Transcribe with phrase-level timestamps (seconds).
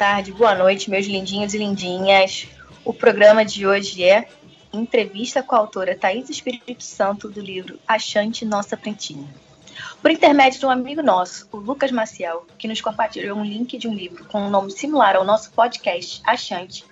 [0.00, 2.48] tarde, boa noite, meus lindinhos e lindinhas.
[2.82, 4.26] O programa de hoje é
[4.72, 9.28] entrevista com a autora Thaís Espírito Santo do livro Achante Nossa Prentinha.
[10.00, 13.86] Por intermédio de um amigo nosso, o Lucas Maciel, que nos compartilhou um link de
[13.86, 16.82] um livro com um nome similar ao nosso podcast Achante,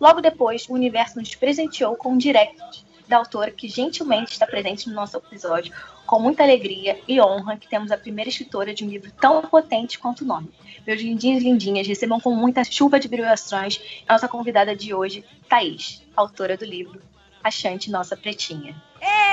[0.00, 4.88] logo depois o universo nos presenteou com um direct da autora que gentilmente está presente
[4.88, 5.72] no nosso episódio,
[6.04, 10.00] com muita alegria e honra que temos a primeira escritora de um livro tão potente
[10.00, 10.50] quanto o nome.
[10.86, 15.24] Meus lindinhos e lindinhas, recebam com muita chuva de brilhações a nossa convidada de hoje,
[15.48, 17.02] Thaís, autora do livro
[17.42, 18.80] Achante Nossa Pretinha.
[19.00, 19.26] É!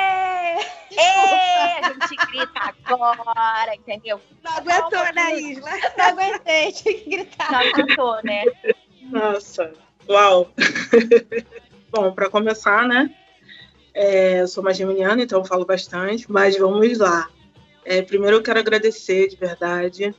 [0.96, 4.20] É, a gente grita agora, entendeu?
[4.44, 5.72] Não aguentou, né, Isla?
[5.98, 7.52] Não aguentei, tinha que gritar.
[7.52, 8.46] Não aguentou, né?
[9.04, 9.74] Nossa,
[10.10, 10.52] uau!
[11.92, 13.14] Bom, para começar, né?
[13.94, 17.30] É, eu sou uma geminiana, então eu falo bastante, mas vamos lá.
[17.86, 20.16] É, primeiro eu quero agradecer de verdade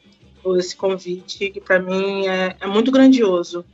[0.58, 3.64] esse convite, que para mim é, é, muito grandioso.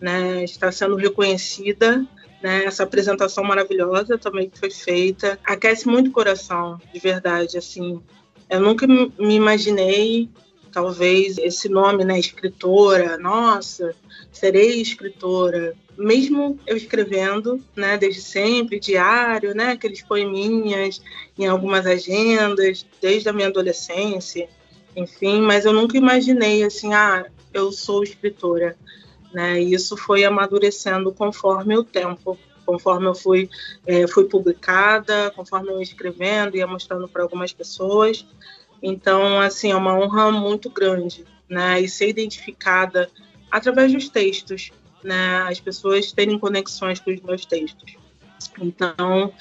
[0.00, 0.44] Né?
[0.44, 2.04] Está sendo reconhecida,
[2.42, 2.64] né?
[2.64, 5.38] essa apresentação maravilhosa também que foi feita.
[5.44, 7.56] Aquece muito o coração, de verdade.
[7.56, 8.02] Assim,
[8.50, 10.28] eu nunca me imaginei
[10.72, 13.94] talvez esse nome, né, escritora, nossa,
[14.32, 15.74] serei escritora.
[15.96, 21.02] Mesmo eu escrevendo, né, desde sempre, diário, né, aqueles poeminhas
[21.38, 24.48] em algumas agendas, desde a minha adolescência,
[24.94, 28.76] enfim, mas eu nunca imaginei assim, ah, eu sou escritora,
[29.32, 29.60] né?
[29.60, 33.48] E isso foi amadurecendo conforme o tempo, conforme eu fui
[33.86, 38.26] é, fui publicada, conforme eu ia escrevendo, ia mostrando para algumas pessoas.
[38.82, 41.80] Então, assim, é uma honra muito grande, né?
[41.80, 43.08] E ser identificada
[43.50, 44.70] através dos textos,
[45.02, 45.42] né?
[45.42, 47.96] As pessoas terem conexões com os meus textos.
[48.60, 49.32] Então,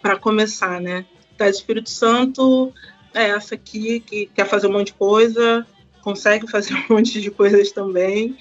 [0.00, 1.04] para começar, né?
[1.36, 2.72] Tá Espírito Santo
[3.14, 5.66] é essa aqui que quer fazer um monte de coisa,
[6.02, 8.36] consegue fazer um monte de coisas também.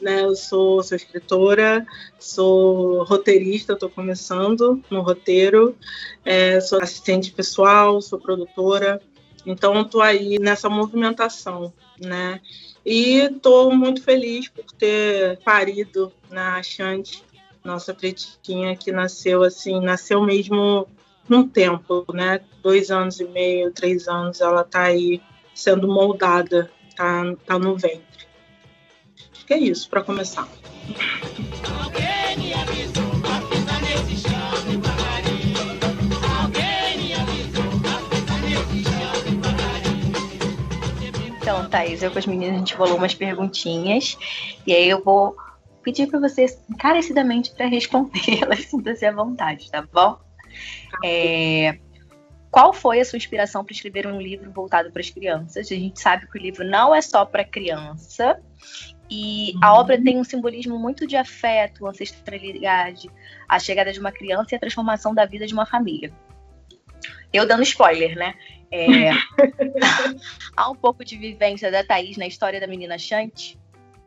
[0.00, 1.86] Né, eu sou, sou escritora,
[2.18, 5.76] sou roteirista, estou começando no roteiro,
[6.24, 9.00] é, sou assistente pessoal, sou produtora,
[9.44, 12.40] então, estou aí nessa movimentação, né?
[12.84, 17.22] E estou muito feliz por ter parido na Chante,
[17.64, 20.88] nossa pretinha, que nasceu assim, nasceu mesmo
[21.28, 22.40] num tempo, né?
[22.62, 25.20] Dois anos e meio, três anos, ela está aí
[25.54, 28.26] sendo moldada, tá, tá no ventre.
[29.32, 30.48] Acho que é isso para começar.
[41.40, 44.16] Então, Thaís, eu com as meninas a gente rolou umas perguntinhas
[44.66, 45.36] e aí eu vou
[45.82, 50.18] pedir para vocês encarecidamente para respondê-las, sinta-se à vontade, tá bom?
[51.04, 51.78] É,
[52.50, 55.72] qual foi a sua inspiração para escrever um livro voltado para as crianças?
[55.72, 58.38] A gente sabe que o livro não é só para criança
[59.10, 59.80] e a uhum.
[59.80, 63.10] obra tem um simbolismo muito de afeto, ancestralidade,
[63.48, 66.12] a chegada de uma criança e a transformação da vida de uma família.
[67.32, 68.34] Eu dando spoiler, né?
[68.70, 69.10] É,
[70.56, 73.58] há um pouco de vivência da Thaís na história da menina Chante?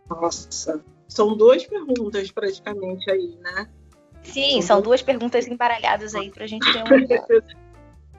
[0.10, 3.68] Nossa, são duas perguntas praticamente aí, né?
[4.26, 6.86] Sim, são, são duas perguntas embaralhadas aí pra gente ter um.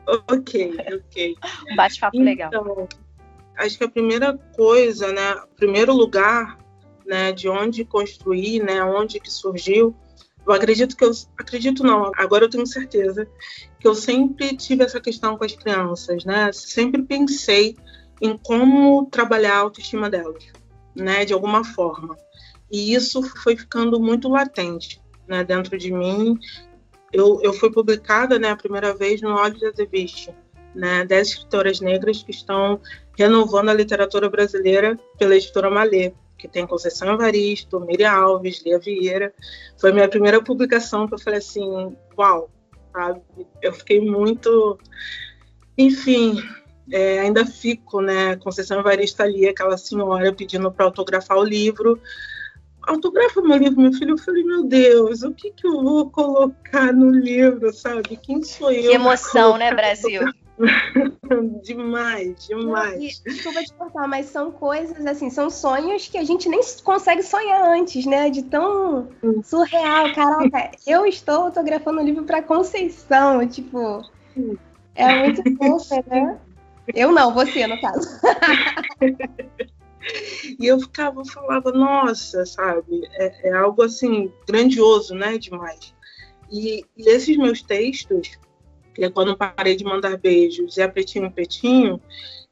[0.30, 1.36] ok, ok.
[1.70, 2.88] Um bate-papo então, legal.
[3.56, 5.34] Acho que a primeira coisa, né?
[5.56, 6.58] Primeiro lugar,
[7.06, 9.94] né, de onde construir, né, onde que surgiu,
[10.46, 13.28] eu acredito que eu acredito não, agora eu tenho certeza
[13.80, 16.52] que eu sempre tive essa questão com as crianças, né?
[16.52, 17.76] Sempre pensei
[18.20, 20.46] em como trabalhar a autoestima delas,
[20.94, 22.16] né, de alguma forma.
[22.70, 26.38] E isso foi ficando muito latente, né, dentro de mim.
[27.12, 30.30] Eu, eu fui publicada, né, a primeira vez no Olhos de Azeviche,
[30.74, 32.80] né, dez escritoras negras que estão
[33.16, 39.32] renovando a literatura brasileira pela editora Malê que tem Conceição Evaristo, Miriam Alves, Lia Vieira.
[39.78, 42.50] Foi minha primeira publicação que eu falei assim, uau,
[42.92, 43.20] sabe?
[43.62, 44.78] Eu fiquei muito...
[45.78, 46.42] Enfim,
[46.90, 48.36] é, ainda fico, né?
[48.36, 52.00] Conceição Evaristo ali, aquela senhora pedindo para autografar o livro.
[52.86, 54.12] Autografa meu livro, meu filho.
[54.12, 58.16] Eu falei, meu Deus, o que, que eu vou colocar no livro, sabe?
[58.16, 58.82] Quem sou eu?
[58.82, 60.22] Que emoção, né, Brasil?
[61.62, 63.22] demais, demais.
[63.26, 67.22] Não, desculpa te cortar, mas são coisas assim, são sonhos que a gente nem consegue
[67.22, 68.30] sonhar antes, né?
[68.30, 69.08] De tão
[69.44, 70.14] surreal.
[70.14, 74.00] Caraca, eu estou autografando um livro para Conceição, tipo,
[74.94, 76.38] é muito fofa, né?
[76.94, 78.08] Eu não, você, no caso.
[80.58, 85.38] E eu ficava, falava, nossa, sabe, é, é, algo assim, grandioso, né?
[85.38, 85.94] Demais.
[86.50, 88.38] E, e esses meus textos,
[88.94, 92.00] que é quando parei de mandar beijos e a Pretinho Pretinho,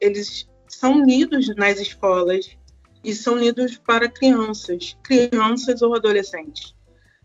[0.01, 2.57] eles são lidos nas escolas,
[3.05, 6.75] e são lidos para crianças, crianças ou adolescentes.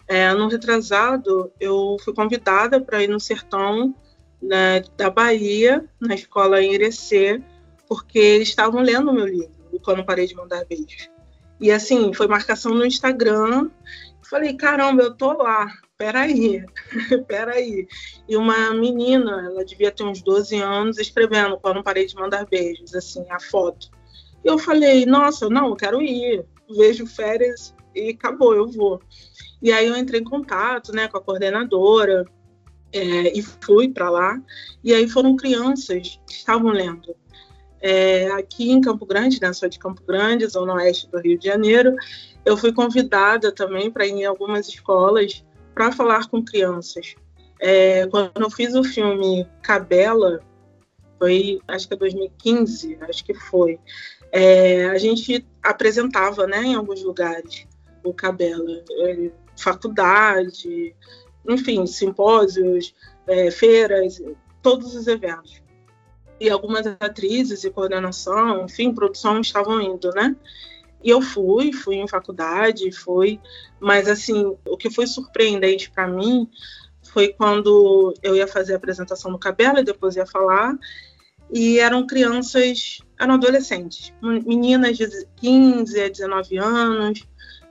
[0.07, 3.95] É, no retrasado, eu fui convidada para ir no sertão
[4.41, 6.73] né, da Bahia, na escola em
[7.87, 11.10] porque eles estavam lendo o meu livro, Quando Parei de Mandar Beijos.
[11.60, 13.69] E assim, foi marcação no Instagram.
[14.30, 15.68] Falei, caramba, eu tô lá,
[15.98, 16.63] peraí,
[17.27, 17.88] peraí.
[18.27, 22.95] E uma menina, ela devia ter uns 12 anos, escrevendo Quando Parei de Mandar Beijos,
[22.95, 23.89] assim, a foto.
[24.44, 26.45] E eu falei, nossa, não, eu quero ir.
[26.77, 29.01] Vejo férias e acabou, eu vou.
[29.62, 32.24] E aí eu entrei em contato né, com a coordenadora
[32.94, 34.42] é, e fui para lá.
[34.83, 37.16] E aí foram crianças que estavam lendo.
[37.81, 41.47] É, aqui em Campo Grande, né, sou de Campo Grande, zona oeste do Rio de
[41.47, 41.95] Janeiro,
[42.45, 45.43] eu fui convidada também para ir em algumas escolas
[45.73, 47.15] para falar com crianças.
[47.59, 50.41] É, quando eu fiz o filme Cabela,
[51.17, 53.79] foi acho que é 2015, acho que foi
[54.31, 57.67] é, a gente apresentava né, em alguns lugares
[58.03, 60.95] o Cabela, é, faculdade,
[61.47, 62.95] enfim, simpósios,
[63.27, 64.21] é, feiras,
[64.61, 65.61] todos os eventos.
[66.39, 70.36] E algumas atrizes e coordenação, enfim, produção estavam indo, né?
[71.03, 73.39] E eu fui, fui em faculdade, fui,
[73.80, 76.50] mas assim, o que foi surpreendente para mim
[77.03, 80.77] foi quando eu ia fazer a apresentação no Cabela e depois ia falar,
[81.51, 85.07] e eram crianças, eram adolescentes, meninas de
[85.38, 87.27] 15 a 19 anos.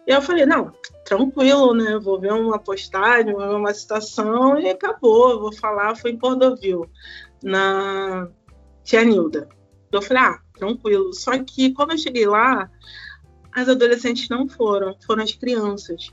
[0.06, 0.73] E eu falei, não,
[1.05, 1.99] tranquilo, né?
[1.99, 5.38] Vou ver uma postagem, vou ver uma citação e acabou.
[5.38, 6.91] Vou falar, foi em Cordovil,
[7.43, 8.29] na
[8.88, 9.46] Tia Nilda.
[9.93, 11.12] Eu falei, ah, tranquilo.
[11.12, 12.70] Só que quando eu cheguei lá,
[13.52, 16.11] as adolescentes não foram, foram as crianças.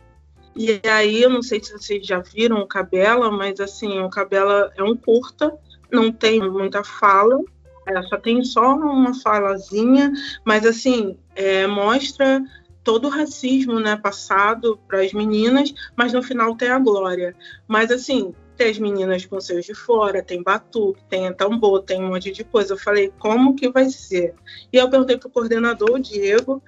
[0.53, 4.73] E aí, eu não sei se vocês já viram o Cabela, mas assim, o Cabela
[4.75, 5.57] é um curta,
[5.89, 7.39] não tem muita fala,
[7.85, 10.11] é, só tem só uma falazinha,
[10.43, 12.43] mas assim, é, mostra
[12.85, 17.35] todo o racismo né, passado para as meninas, mas no final tem a glória.
[17.67, 22.09] Mas assim, tem as meninas com seus de fora, tem batuque, tem tambor, tem um
[22.09, 22.73] monte de coisa.
[22.73, 24.35] Eu falei, como que vai ser?
[24.71, 26.61] E eu perguntei para o coordenador, o Diego,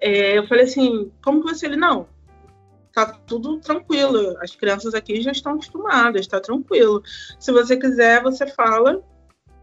[0.00, 1.66] é, eu falei assim, como que vai ser?
[1.66, 2.08] Ele, não,
[2.92, 7.00] tá tudo tranquilo, as crianças aqui já estão acostumadas, tá tranquilo.
[7.38, 9.00] Se você quiser, você fala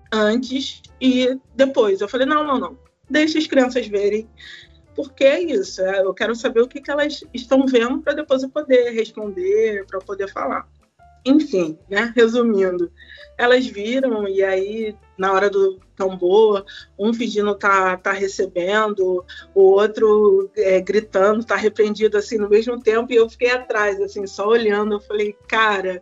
[0.09, 2.00] antes e depois.
[2.00, 2.77] Eu falei, não, não, não.
[3.09, 4.30] Deixa as crianças verem.
[4.97, 5.79] Porque é isso.
[5.83, 9.85] É, eu quero saber o que, que elas estão vendo para depois eu poder responder,
[9.85, 10.67] para poder falar.
[11.23, 12.11] Enfim, né?
[12.15, 12.91] Resumindo,
[13.38, 16.65] elas viram e aí na hora do tambor,
[16.97, 19.23] um fingindo tá, tá recebendo,
[19.53, 24.25] o outro é, gritando, tá repreendido assim no mesmo tempo, e eu fiquei atrás, assim,
[24.25, 24.94] só olhando.
[24.94, 26.01] Eu falei, cara,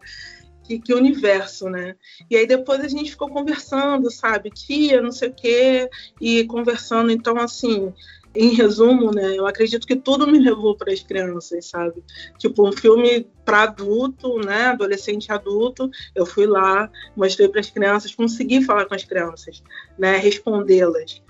[0.64, 1.96] que, que, universo, né?
[2.30, 4.52] E aí depois a gente ficou conversando, sabe?
[4.52, 5.90] Tia, não sei o quê,
[6.22, 7.12] e conversando.
[7.12, 7.94] Então, assim,
[8.36, 9.36] em resumo, né?
[9.38, 12.04] Eu acredito que tudo me levou para as crianças, sabe?
[12.38, 14.68] Tipo, um filme para adulto, né?
[14.68, 15.90] Adolescente adulto.
[16.14, 19.64] Eu fui lá, mostrei para as crianças, consegui falar com as crianças,
[19.98, 20.18] né?
[20.18, 21.22] Respondê-las.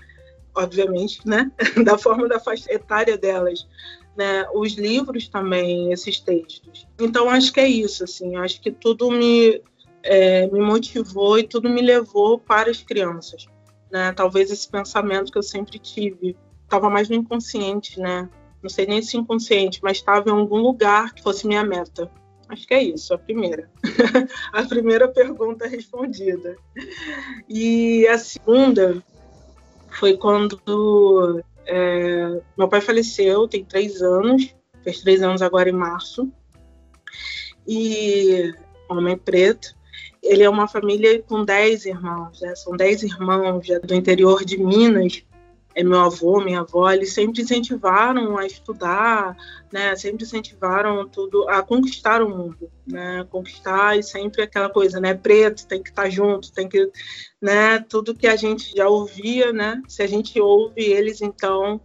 [0.54, 1.50] Obviamente, né?
[1.84, 3.66] da forma da faixa etária delas
[4.16, 6.88] né, os livros também, esses textos.
[6.98, 9.62] Então, acho que é isso, assim, acho que tudo me,
[10.02, 13.46] é, me motivou e tudo me levou para as crianças.
[13.90, 14.12] Né?
[14.12, 16.36] Talvez esse pensamento que eu sempre tive
[16.66, 18.28] estava mais no inconsciente, né?
[18.62, 22.10] Não sei nem se inconsciente, mas estava em algum lugar que fosse minha meta.
[22.48, 23.70] Acho que é isso, a primeira.
[24.52, 26.56] a primeira pergunta respondida.
[27.48, 29.02] E a segunda
[29.90, 36.30] foi quando é, meu pai faleceu, tem três anos, fez três anos agora em março.
[37.66, 38.52] E
[38.88, 39.74] homem preto.
[40.22, 42.54] Ele é uma família com dez irmãos, né?
[42.56, 45.24] são dez irmãos do interior de Minas
[45.76, 49.36] é meu avô, minha avó, eles sempre incentivaram a estudar,
[49.70, 49.94] né?
[49.94, 53.26] Sempre incentivaram tudo a conquistar o mundo, né?
[53.30, 55.12] Conquistar e sempre aquela coisa, né?
[55.12, 56.90] Preto tem que estar junto, tem que,
[57.42, 57.78] né?
[57.78, 59.82] Tudo que a gente já ouvia, né?
[59.86, 61.78] Se a gente ouve eles, então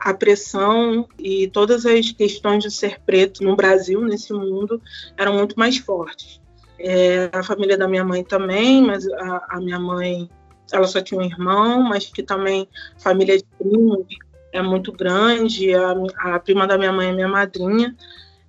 [0.00, 4.82] a pressão e todas as questões de ser preto no Brasil, nesse mundo,
[5.16, 6.40] eram muito mais fortes.
[6.76, 10.28] É, a família da minha mãe também, mas a, a minha mãe
[10.72, 14.06] ela só tinha um irmão, mas que também família de primos
[14.52, 15.74] é muito grande.
[15.74, 15.94] A,
[16.34, 17.94] a prima da minha mãe é minha madrinha.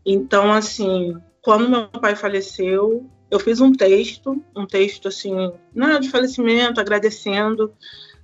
[0.06, 6.10] Então, assim, quando meu pai faleceu, eu fiz um texto, um texto assim, não de
[6.10, 7.74] falecimento, agradecendo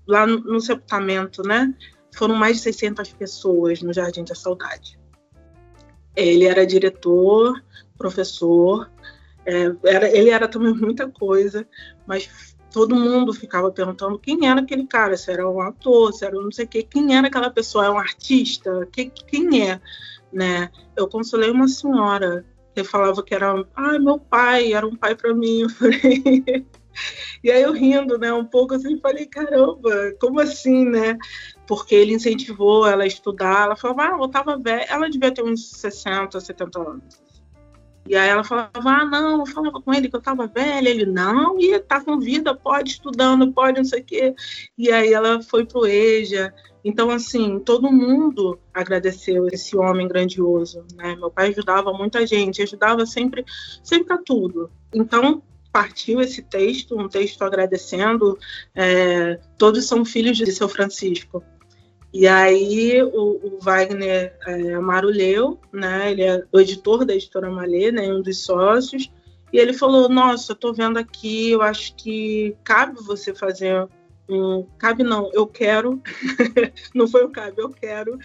[0.07, 1.73] lá no, no sepultamento, né?
[2.15, 4.99] Foram mais de 600 pessoas no Jardim da Saudade.
[6.15, 7.61] Ele era diretor,
[7.97, 8.89] professor,
[9.45, 11.65] é, era, ele era também muita coisa,
[12.05, 16.35] mas todo mundo ficava perguntando quem era aquele cara, se era um ator, se era
[16.35, 19.81] não sei o quê, quem era aquela pessoa, é um artista, que, quem é,
[20.31, 20.69] né?
[20.95, 25.33] Eu consolei uma senhora que falava que era, ah, meu pai, era um pai para
[25.33, 25.61] mim.
[25.61, 26.21] Eu falei,
[27.43, 31.17] e aí eu rindo, né, um pouco assim, falei, caramba, como assim, né?
[31.65, 35.43] Porque ele incentivou ela a estudar, ela falava, ah, eu tava velha, ela devia ter
[35.43, 37.26] uns 60, 70 anos.
[38.07, 41.05] E aí ela falava, ah, não, eu falava com ele que eu tava velha, ele,
[41.05, 44.35] não, e tá com vida, pode estudando, pode não sei o quê.
[44.77, 46.53] E aí ela foi pro EJA,
[46.87, 51.17] então, assim, todo mundo agradeceu esse homem grandioso, né?
[51.17, 53.43] Meu pai ajudava muita gente, ajudava sempre,
[53.83, 54.71] sempre a tudo.
[54.93, 58.39] Então, partiu esse texto, um texto agradecendo.
[58.73, 61.43] É, todos são filhos de São Francisco.
[62.17, 66.11] E aí o, o Wagner é, Amaro leu, né?
[66.11, 68.11] Ele é o editor da editora Malê, né?
[68.11, 69.11] Um dos sócios.
[69.53, 73.87] E ele falou: Nossa, eu tô vendo aqui, eu acho que cabe você fazer
[74.27, 74.65] um.
[74.79, 76.01] Cabe não, eu quero.
[76.95, 78.17] não foi o cabe, eu quero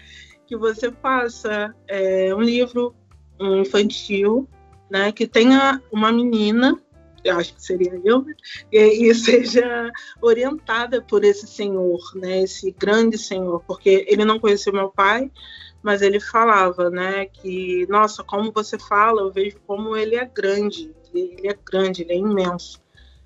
[0.47, 2.95] que você faça é, um livro
[3.39, 4.49] um infantil,
[4.89, 5.11] né?
[5.11, 6.81] Que tenha uma menina
[7.23, 8.33] eu acho que seria eu, né?
[8.71, 12.41] e, e, seja orientada por esse senhor, né?
[12.41, 15.31] Esse grande senhor, porque ele não conheceu meu pai,
[15.81, 17.25] mas ele falava, né?
[17.25, 22.13] Que nossa, como você fala, eu vejo como ele é grande, ele é grande, ele
[22.13, 22.81] é imenso,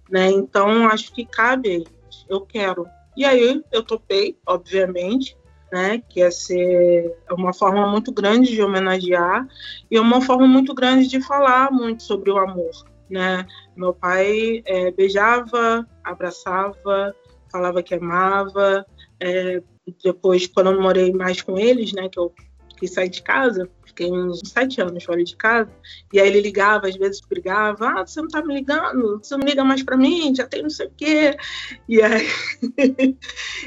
[0.09, 0.29] né?
[0.29, 1.87] Então acho que cabe a ele,
[2.29, 2.85] eu quero.
[3.15, 5.35] E aí eu topei, obviamente,
[5.71, 9.47] né, que ia ser uma forma muito grande de homenagear
[9.89, 12.71] e uma forma muito grande de falar muito sobre o amor,
[13.09, 13.45] né?
[13.77, 17.15] Meu pai é, beijava, abraçava,
[17.51, 18.85] falava que amava.
[19.19, 19.61] É,
[20.03, 22.33] depois, quando eu morei mais com eles, né, que eu
[22.75, 25.71] quis sair de casa, fiquei uns sete anos fora de casa,
[26.13, 29.47] e aí ele ligava, às vezes brigava, ah, você não tá me ligando, você não
[29.47, 31.37] liga mais para mim, já tem não sei o quê.
[31.87, 32.27] E aí,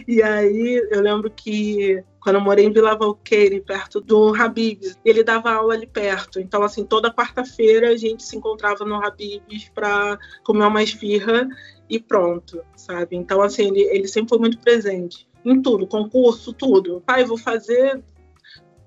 [0.07, 5.25] e aí eu lembro que quando eu morei em Vila Valqueire, perto do Habib's, ele
[5.25, 6.39] dava aula ali perto.
[6.39, 11.49] Então, assim, toda quarta-feira a gente se encontrava no Habib's para comer uma esfirra
[11.89, 13.17] e pronto, sabe?
[13.17, 17.03] Então, assim, ele, ele sempre foi muito presente em tudo, concurso, tudo.
[17.05, 18.03] Pai, vou fazer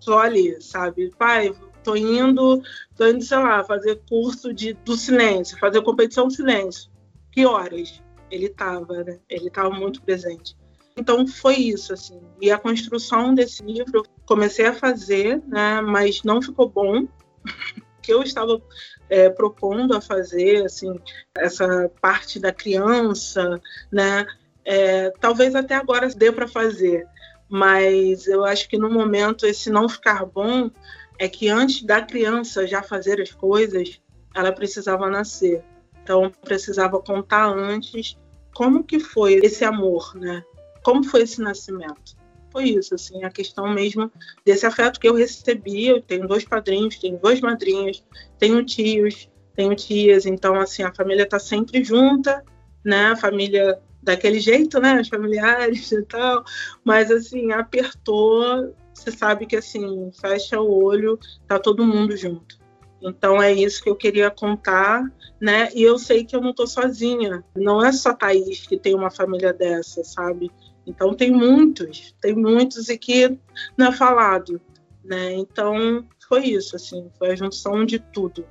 [0.04, 1.12] tô ali, sabe?
[1.18, 2.62] Pai, tô indo,
[2.96, 6.92] tô indo, sei lá, fazer curso de, do silêncio, fazer competição do silêncio.
[7.32, 8.02] Que horas?
[8.30, 9.20] Ele tava, né?
[9.30, 10.56] Ele tava muito presente.
[10.96, 12.22] Então foi isso, assim.
[12.40, 15.82] E a construção desse livro comecei a fazer, né?
[15.82, 17.08] Mas não ficou bom.
[18.04, 18.62] que eu estava
[19.10, 21.00] é, propondo a fazer, assim,
[21.36, 23.60] essa parte da criança,
[23.92, 24.28] né?
[24.66, 27.08] É, talvez até agora dê para fazer,
[27.54, 30.72] mas eu acho que no momento esse não ficar bom
[31.20, 34.02] é que antes da criança já fazer as coisas,
[34.34, 35.64] ela precisava nascer.
[36.02, 38.18] Então precisava contar antes
[38.56, 40.44] como que foi esse amor, né?
[40.82, 42.18] Como foi esse nascimento?
[42.52, 44.12] Foi isso, assim, a questão mesmo
[44.44, 45.86] desse afeto que eu recebi.
[45.86, 48.04] Eu tenho dois padrinhos, tenho duas madrinhas,
[48.40, 52.44] tenho tios, tenho tias, então assim a família está sempre junta,
[52.84, 53.12] né?
[53.12, 55.00] A família daquele jeito, né?
[55.02, 56.44] Os familiares e tal.
[56.84, 61.18] Mas assim, apertou, você sabe que assim, fecha o olho,
[61.48, 62.62] tá todo mundo junto.
[63.02, 65.04] Então é isso que eu queria contar,
[65.40, 65.70] né?
[65.76, 67.44] E eu sei que eu não tô sozinha.
[67.56, 70.50] Não é só Thaís que tem uma família dessa, sabe?
[70.86, 73.38] Então tem muitos, tem muitos e que
[73.78, 74.60] não é falado,
[75.04, 75.34] né?
[75.34, 78.46] Então foi isso, assim, foi a junção de tudo.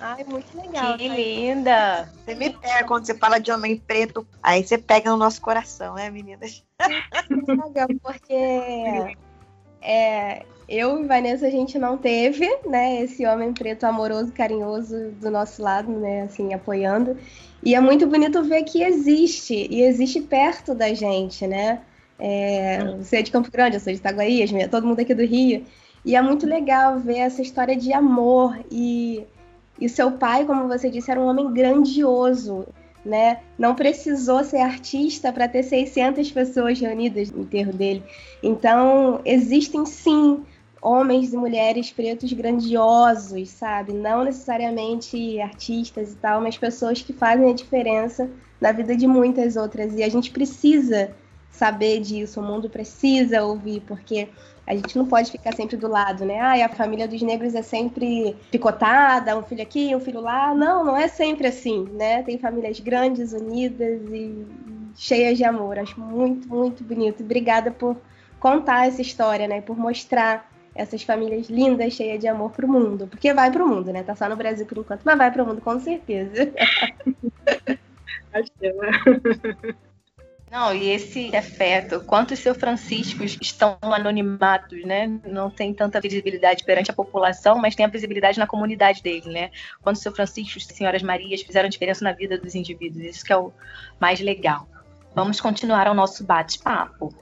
[0.00, 0.98] Ai, muito legal.
[0.98, 2.12] Que linda!
[2.24, 5.94] Você me pega quando você fala de homem preto, aí você pega no nosso coração,
[5.94, 6.64] né, meninas?
[7.30, 9.14] Muito legal, porque
[9.80, 15.30] é, eu e Vanessa a gente não teve, né, esse homem preto amoroso, carinhoso do
[15.30, 17.16] nosso lado, né, assim, apoiando.
[17.62, 21.80] E é muito bonito ver que existe, e existe perto da gente, né?
[22.18, 25.64] É, você é de Campo Grande, eu sou de Itaguaí, todo mundo aqui do Rio.
[26.04, 29.26] E é muito legal ver essa história de amor e
[29.80, 32.66] e seu pai, como você disse, era um homem grandioso,
[33.04, 33.40] né?
[33.58, 38.02] Não precisou ser artista para ter 600 pessoas reunidas no enterro dele.
[38.42, 40.44] Então, existem sim
[40.80, 43.92] homens e mulheres pretos grandiosos, sabe?
[43.92, 49.56] Não necessariamente artistas e tal, mas pessoas que fazem a diferença na vida de muitas
[49.56, 49.94] outras.
[49.94, 51.10] E a gente precisa
[51.50, 54.28] saber disso, o mundo precisa ouvir, porque
[54.66, 56.40] a gente não pode ficar sempre do lado, né?
[56.40, 60.54] Ah, a família dos negros é sempre picotada, um filho aqui, um filho lá.
[60.54, 62.22] Não, não é sempre assim, né?
[62.22, 64.46] Tem famílias grandes, unidas e
[64.96, 65.78] cheias de amor.
[65.78, 67.22] Acho muito, muito bonito.
[67.22, 67.96] Obrigada por
[68.40, 69.60] contar essa história, né?
[69.60, 73.06] Por mostrar essas famílias lindas, cheias de amor para o mundo.
[73.06, 74.02] Porque vai para o mundo, né?
[74.02, 76.50] Tá só no Brasil por enquanto, mas vai para o mundo com certeza.
[78.32, 79.74] Acho que.
[80.54, 85.08] Não, e esse afeto, quantos seu franciscos estão anonimatos, né?
[85.26, 89.50] Não tem tanta visibilidade perante a população, mas tem a visibilidade na comunidade dele, né?
[89.82, 93.36] Quantos seu franciscos e senhoras Marias fizeram diferença na vida dos indivíduos, isso que é
[93.36, 93.52] o
[93.98, 94.68] mais legal.
[95.12, 97.12] Vamos continuar o nosso bate-papo.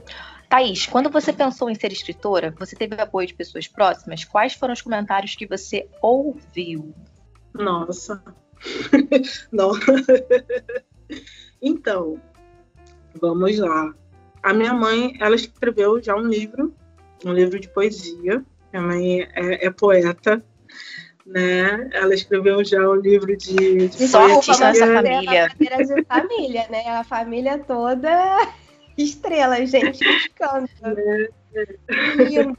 [0.51, 4.27] Thaís, quando você pensou em ser escritora, você teve apoio de pessoas próximas?
[4.27, 6.95] Quais foram os comentários que você ouviu?
[7.55, 8.23] Nossa.
[9.51, 9.73] Não.
[11.63, 12.21] então,
[13.21, 13.95] Vamos lá.
[14.43, 16.75] A minha mãe, ela escreveu já um livro,
[17.25, 18.45] um livro de poesia.
[18.73, 20.43] Minha mãe é, é poeta,
[21.25, 21.89] né?
[21.93, 25.49] Ela escreveu já um livro de, de Só artista nessa família.
[25.59, 26.89] de família, né?
[26.89, 28.49] A família toda
[28.97, 30.05] estrela, gente,
[30.35, 30.71] canta.
[31.55, 31.75] É,
[32.41, 32.53] é.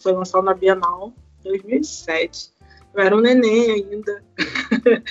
[0.00, 1.12] Foi lançado na Bienal
[1.44, 2.50] 2007.
[2.94, 4.24] Eu era um neném ainda,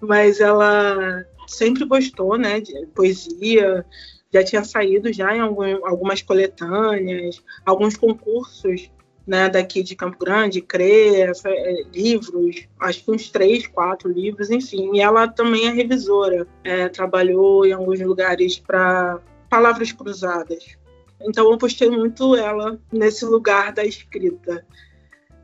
[0.00, 3.84] mas ela sempre gostou, né, de poesia,
[4.32, 8.90] já tinha saído já em algum, algumas coletâneas, alguns concursos,
[9.26, 14.92] né, daqui de Campo Grande, CRE, é, livros, acho que uns três, quatro livros, enfim.
[14.94, 20.76] E ela também é revisora, é, trabalhou em alguns lugares para palavras cruzadas.
[21.20, 24.64] Então eu postei muito ela nesse lugar da escrita.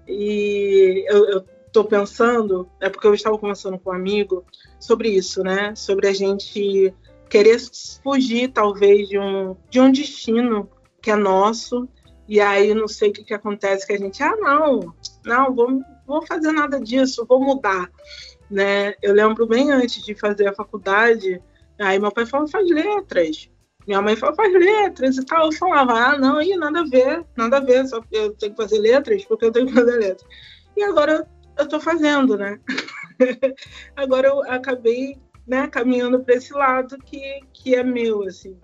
[0.09, 1.45] E eu, eu
[1.77, 4.45] estou pensando, é porque eu estava conversando com um amigo
[4.81, 5.75] sobre isso, né?
[5.75, 6.95] Sobre a gente
[7.29, 7.59] querer
[8.03, 10.71] fugir, talvez, de um, de um destino
[11.03, 11.87] que é nosso.
[12.27, 15.81] E aí não sei o que, que acontece, que a gente, ah, não, não, vou,
[16.07, 17.91] vou fazer nada disso, vou mudar.
[18.51, 18.95] Né?
[19.03, 21.41] Eu lembro bem antes de fazer a faculdade,
[21.79, 23.51] aí meu pai falou, faz letras.
[23.87, 25.47] Minha mãe falou, faz letras e tal.
[25.47, 28.63] Eu falava, ah, não, aí nada a ver, nada a ver, só eu tenho que
[28.63, 30.27] fazer letras porque eu tenho que fazer letras.
[30.77, 32.61] E agora eu estou fazendo, né?
[33.97, 38.57] Agora eu acabei né, caminhando para esse lado que, que é meu, assim.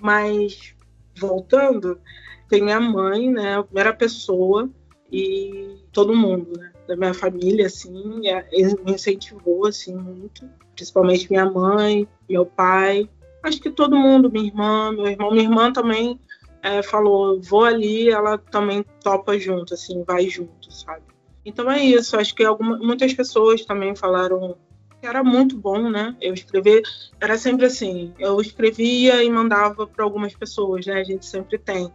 [0.00, 0.74] Mas,
[1.16, 2.00] voltando,
[2.48, 4.70] tem minha mãe, né, a primeira pessoa,
[5.10, 10.48] e todo mundo, né, da minha família, assim, me incentivou, assim, muito.
[10.74, 13.10] Principalmente minha mãe, meu pai,
[13.42, 15.30] acho que todo mundo, minha irmã, meu irmão.
[15.30, 16.20] Minha irmã também
[16.62, 21.02] é, falou, vou ali, ela também topa junto, assim, vai junto, sabe?
[21.48, 22.14] Então é isso.
[22.18, 24.54] Acho que alguma, muitas pessoas também falaram
[25.00, 26.14] que era muito bom, né?
[26.20, 26.82] Eu escrever
[27.18, 28.12] era sempre assim.
[28.18, 31.00] Eu escrevia e mandava para algumas pessoas, né?
[31.00, 31.90] A gente sempre tem.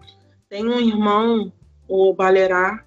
[0.50, 1.54] Tem um irmão,
[1.88, 2.84] o Balerá,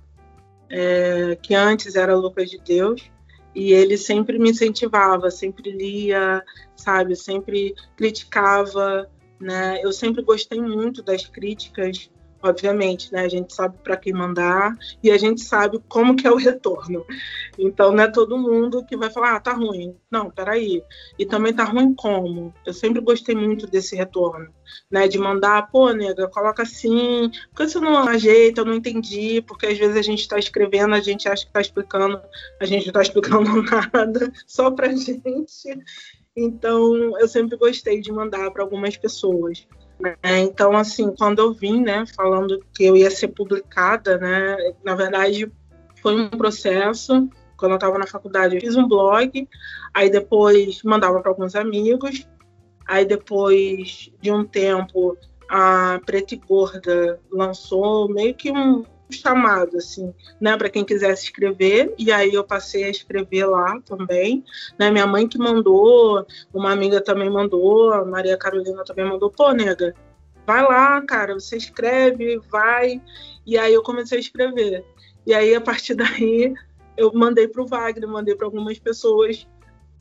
[0.69, 3.09] é, que antes era Lucas de Deus,
[3.55, 6.43] e ele sempre me incentivava, sempre lia,
[6.75, 7.15] sabe?
[7.15, 9.81] Sempre criticava, né?
[9.85, 12.11] Eu sempre gostei muito das críticas
[12.49, 13.23] obviamente, né?
[13.23, 17.05] A gente sabe para quem mandar e a gente sabe como que é o retorno.
[17.59, 19.97] Então não é todo mundo que vai falar, ah, tá ruim.
[20.11, 20.83] Não, peraí.
[21.19, 22.55] E também tá ruim como?
[22.65, 24.53] Eu sempre gostei muito desse retorno,
[24.91, 25.09] né?
[25.09, 29.79] De mandar, pô, nega, coloca assim, porque você não ajeita, eu não entendi, porque às
[29.79, 32.21] vezes a gente está escrevendo, a gente acha que está explicando,
[32.61, 35.79] a gente não está explicando nada, só pra gente.
[36.37, 39.67] Então, eu sempre gostei de mandar para algumas pessoas.
[39.99, 40.17] Né?
[40.41, 45.51] Então, assim, quando eu vim, né, falando que eu ia ser publicada, né, na verdade
[46.03, 47.29] foi um processo.
[47.57, 49.49] Quando eu estava na faculdade, eu fiz um blog,
[49.95, 52.29] aí depois mandava para alguns amigos,
[52.87, 55.17] aí depois de um tempo
[55.49, 61.95] a Preta e Gorda lançou meio que um, chamado, assim, né, para quem quisesse escrever,
[61.99, 64.45] e aí eu passei a escrever lá também,
[64.79, 69.53] né, minha mãe que mandou, uma amiga também mandou, a Maria Carolina também mandou, pô,
[69.53, 69.95] nega,
[70.47, 73.01] vai lá, cara, você escreve, vai,
[73.47, 74.85] e aí eu comecei a escrever,
[75.27, 76.53] e aí a partir daí
[76.97, 79.47] eu mandei para o Wagner, mandei para algumas pessoas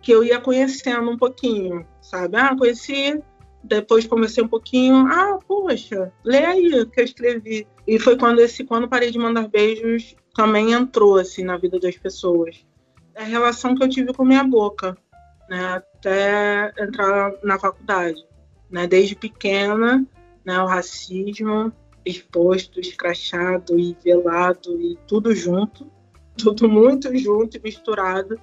[0.01, 3.21] que eu ia conhecendo um pouquinho, sabe, ah, conheci
[3.67, 7.67] depois comecei um pouquinho, ah, poxa, lê aí o que eu escrevi.
[7.87, 11.97] E foi quando esse quando parei de mandar beijos também entrou assim na vida das
[11.97, 12.65] pessoas.
[13.15, 14.97] É a relação que eu tive com minha boca,
[15.49, 18.21] né, até entrar na faculdade,
[18.69, 20.05] né, desde pequena,
[20.43, 21.71] né, o racismo
[22.05, 25.89] exposto, escrachado e velado e tudo junto,
[26.37, 28.39] tudo muito junto e misturado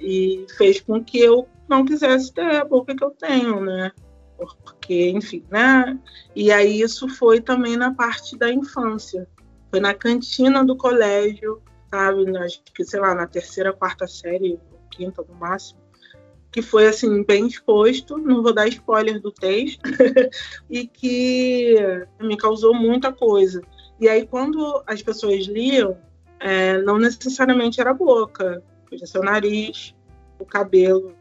[0.00, 3.90] e fez com que eu não quisesse ter a boca que eu tenho, né?
[4.36, 5.98] Porque, enfim, né?
[6.34, 9.28] E aí isso foi também na parte da infância.
[9.70, 12.36] Foi na cantina do colégio, sabe?
[12.38, 14.58] Acho que, sei lá, na terceira, quarta série,
[14.90, 15.80] quinta no máximo,
[16.50, 19.82] que foi, assim, bem exposto, não vou dar spoiler do texto,
[20.70, 21.76] e que
[22.20, 23.62] me causou muita coisa.
[24.00, 25.96] E aí, quando as pessoas liam,
[26.40, 29.94] é, não necessariamente era a boca, podia ser o nariz,
[30.38, 31.14] o cabelo,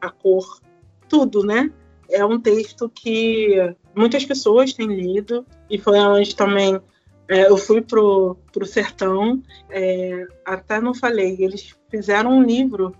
[0.00, 0.60] a cor,
[1.08, 1.70] tudo, né?
[2.10, 3.56] É um texto que
[3.94, 6.80] muitas pessoas têm lido e foi onde também
[7.28, 12.94] é, eu fui pro, pro sertão, é, até não falei, eles fizeram um livro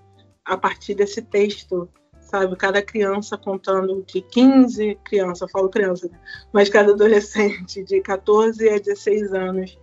[0.45, 1.89] a partir desse texto,
[2.21, 2.55] sabe?
[2.57, 6.19] Cada criança contando de 15 crianças, eu falo criança, né?
[6.53, 9.79] mas cada adolescente de 14 a 16 anos,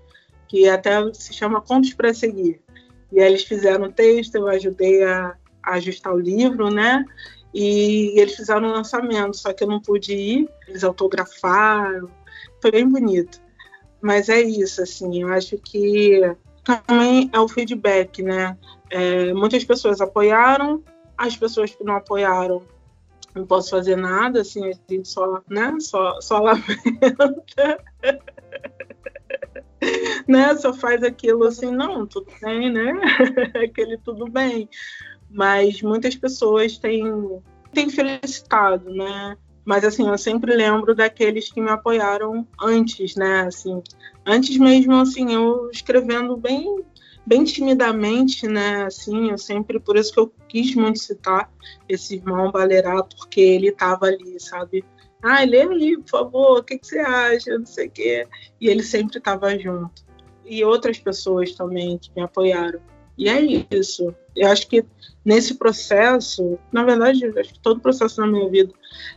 [0.48, 2.62] que até se chama Contos para Seguir.
[3.12, 7.04] E aí eles fizeram o texto, eu ajudei a, a ajustar o livro, né?
[7.58, 12.10] E eles fizeram o um lançamento, só que eu não pude ir, eles autografaram,
[12.62, 13.40] foi bem bonito.
[14.02, 16.20] Mas é isso, assim, eu acho que
[16.66, 18.58] também é o feedback, né?
[18.92, 20.84] É, muitas pessoas apoiaram,
[21.18, 22.62] as pessoas que não apoiaram
[23.34, 27.82] não posso fazer nada, assim, a gente só, né, só, só lamenta,
[30.28, 32.94] né, só faz aquilo assim, não, tudo bem, né,
[33.62, 34.70] aquele tudo bem,
[35.36, 37.04] mas muitas pessoas têm,
[37.74, 43.42] têm felicitado, né, mas assim, eu sempre lembro daqueles que me apoiaram antes, né?
[43.48, 43.82] Assim,
[44.24, 46.86] antes mesmo, assim, eu escrevendo bem,
[47.26, 48.84] bem timidamente, né?
[48.84, 51.52] Assim, eu sempre, por isso que eu quis muito citar
[51.90, 54.86] esse irmão Balerá, porque ele estava ali, sabe?
[55.24, 57.58] Ah, lê aí, por favor, o que, que você acha?
[57.58, 58.28] Não sei o quê.
[58.62, 60.06] E ele sempre estava junto.
[60.46, 62.80] E outras pessoas também que me apoiaram.
[63.18, 64.14] E é isso.
[64.36, 64.86] Eu acho que
[65.24, 68.74] nesse processo, na verdade, acho que todo o processo na minha vida,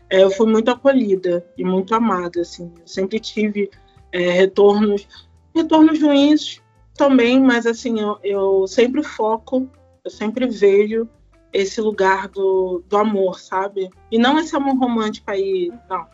[0.08, 2.72] é, eu fui muito acolhida e muito amada, assim.
[2.80, 3.70] Eu sempre tive
[4.12, 5.06] é, retornos,
[5.54, 6.62] retornos ruins
[6.96, 9.68] também, mas assim, eu, eu sempre foco,
[10.04, 11.08] eu sempre vejo
[11.52, 13.88] esse lugar do, do amor, sabe?
[14.10, 16.06] E não esse amor romântico aí, não.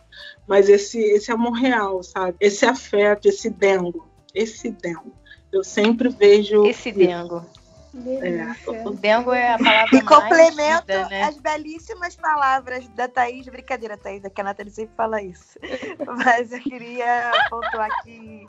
[0.47, 2.37] Mas esse, esse amor real, sabe?
[2.39, 4.07] Esse afeto, esse dengo.
[4.33, 5.13] Esse dengo.
[5.51, 6.65] Eu sempre vejo.
[6.65, 7.64] Esse isso.
[7.95, 8.87] É.
[8.87, 11.23] O dengo é a palavra E complemento né?
[11.23, 13.47] as belíssimas palavras da Thaís.
[13.47, 15.57] Brincadeira, Thaís, é que a Nathalie sempre fala isso.
[16.25, 18.45] Mas eu queria pontuar que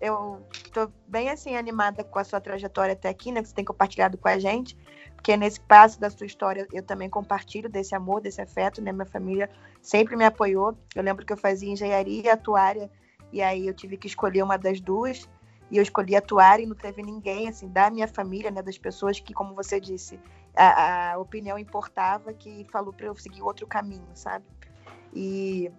[0.00, 3.42] eu tô bem assim animada com a sua trajetória até aqui, né?
[3.42, 4.76] Que você tem compartilhado com a gente.
[5.14, 8.92] Porque nesse passo da sua história eu também compartilho desse amor, desse afeto, né?
[8.92, 9.50] Minha família
[9.82, 10.76] sempre me apoiou.
[10.94, 12.90] Eu lembro que eu fazia engenharia e atuária,
[13.30, 15.28] e aí eu tive que escolher uma das duas
[15.72, 19.18] e eu escolhi atuar e não teve ninguém, assim, da minha família, né, das pessoas
[19.18, 20.20] que, como você disse,
[20.54, 24.44] a, a opinião importava, que falou para eu seguir outro caminho, sabe?
[25.14, 25.72] E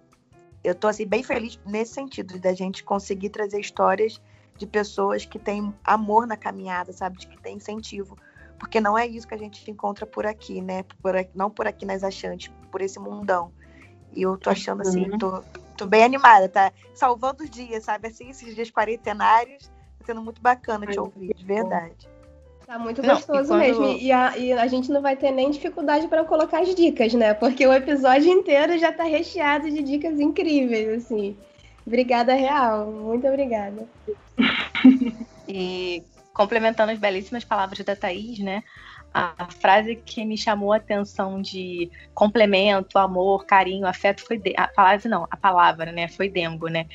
[0.64, 4.20] eu tô, assim, bem feliz nesse sentido, da gente conseguir trazer histórias
[4.58, 7.16] de pessoas que têm amor na caminhada, sabe?
[7.16, 8.18] De que tem incentivo.
[8.58, 10.82] Porque não é isso que a gente encontra por aqui, né?
[11.00, 13.52] Por aqui, não por aqui nas achantes, por esse mundão.
[14.12, 15.18] E eu tô achando assim, uhum.
[15.18, 15.44] tô,
[15.76, 16.72] tô bem animada, tá?
[16.94, 18.08] Salvando os dias, sabe?
[18.08, 19.70] Assim, esses dias quarentenários,
[20.04, 22.14] sendo muito bacana te ouvir, de verdade.
[22.66, 23.80] Tá muito gostoso não, e quando...
[23.80, 23.98] mesmo.
[24.00, 27.34] E a, e a, gente não vai ter nem dificuldade para colocar as dicas, né?
[27.34, 31.36] Porque o episódio inteiro já tá recheado de dicas incríveis, assim.
[31.86, 32.86] Obrigada, Real.
[32.86, 33.86] Muito obrigada.
[35.46, 38.62] e complementando as belíssimas palavras da Thaís, né?
[39.12, 44.54] A frase que me chamou a atenção de complemento, amor, carinho, afeto foi de...
[44.56, 46.08] a palavra não, a palavra, né?
[46.08, 46.86] Foi dengo, né?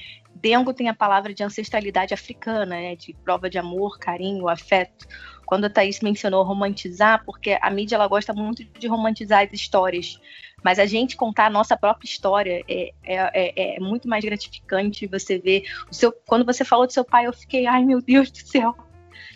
[0.42, 5.08] Dengo tem a palavra de ancestralidade africana, né, de prova de amor, carinho, afeto.
[5.46, 10.20] Quando a Thaís mencionou romantizar, porque a mídia ela gosta muito de romantizar as histórias,
[10.64, 15.08] mas a gente contar a nossa própria história é, é, é, é muito mais gratificante.
[15.08, 18.30] Você ver o seu, quando você falou do seu pai, eu fiquei, ai meu Deus
[18.30, 18.76] do céu,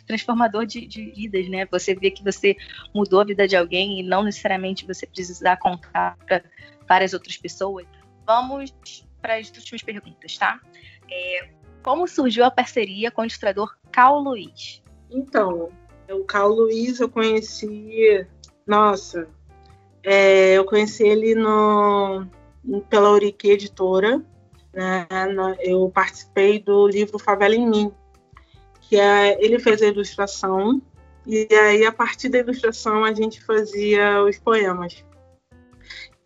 [0.06, 1.66] transformador de, de, vidas, né?
[1.72, 2.56] Você vê que você
[2.94, 6.44] mudou a vida de alguém e não necessariamente você precisar contar para
[6.88, 7.88] várias outras pessoas.
[8.26, 8.74] Vamos
[9.22, 10.60] para as últimas perguntas, tá?
[11.14, 11.50] É,
[11.84, 14.82] como surgiu a parceria com o ilustrador Cal Luiz?
[15.12, 15.70] Então,
[16.10, 18.26] o Cal Luiz eu conheci,
[18.66, 19.28] nossa,
[20.02, 22.26] é, eu conheci ele no,
[22.90, 24.26] pela Urique Editora,
[24.74, 25.08] né?
[25.60, 27.92] Eu participei do livro Favela em Mim,
[28.82, 30.82] que é, ele fez a ilustração
[31.26, 35.06] e aí a partir da ilustração a gente fazia os poemas.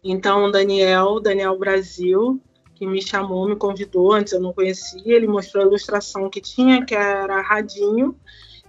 [0.04, 2.42] Então, Daniel, Daniel Brasil,
[2.78, 6.86] que me chamou, me convidou, antes eu não conhecia, ele mostrou a ilustração que tinha,
[6.86, 8.16] que era Radinho,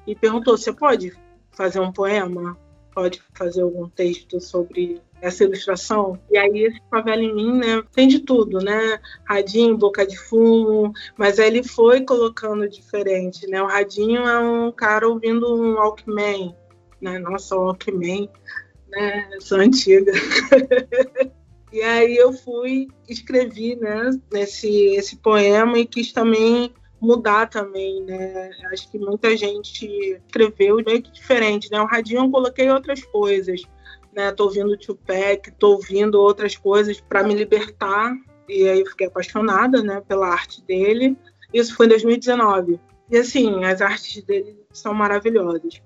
[0.06, 1.12] e perguntou: você pode
[1.52, 2.56] fazer um poema?
[2.94, 6.18] Pode fazer algum texto sobre essa ilustração?
[6.30, 8.98] E aí esse favela em mim, né, tem de tudo, né?
[9.24, 13.62] Radinho, boca de fumo, mas aí ele foi colocando diferente, né?
[13.62, 16.56] O Radinho é um cara ouvindo um Walkman,
[17.00, 17.18] né?
[17.18, 18.28] Nossa, Walkman,
[18.88, 19.28] né?
[19.34, 20.12] Eu sou antiga.
[21.72, 28.50] E aí eu fui, escrevi né, nesse esse poema e quis também mudar também, né?
[28.72, 29.86] Acho que muita gente
[30.26, 31.80] escreveu meio que diferente, né?
[31.80, 33.62] O Radinho eu coloquei outras coisas,
[34.14, 34.32] né?
[34.32, 38.14] Tô ouvindo Tupac, tô ouvindo outras coisas para me libertar
[38.48, 41.16] e aí eu fiquei apaixonada, né, pela arte dele.
[41.52, 42.80] Isso foi em 2019.
[43.10, 45.82] E assim, as artes dele são maravilhosas.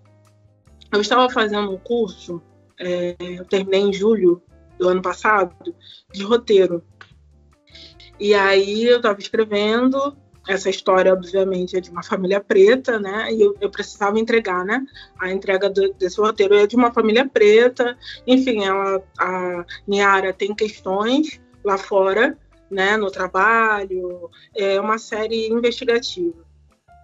[0.92, 2.40] Eu estava fazendo um curso,
[2.78, 4.42] é, eu terminei em julho
[4.82, 5.54] do ano passado,
[6.12, 6.82] de roteiro.
[8.18, 10.16] E aí eu estava escrevendo,
[10.48, 13.32] essa história, obviamente, é de uma família preta, né?
[13.32, 14.84] E eu, eu precisava entregar, né?
[15.20, 17.96] A entrega do, desse roteiro é de uma família preta.
[18.26, 22.36] Enfim, ela, a Niara tem questões lá fora,
[22.68, 22.96] né?
[22.96, 24.28] No trabalho.
[24.54, 26.44] É uma série investigativa.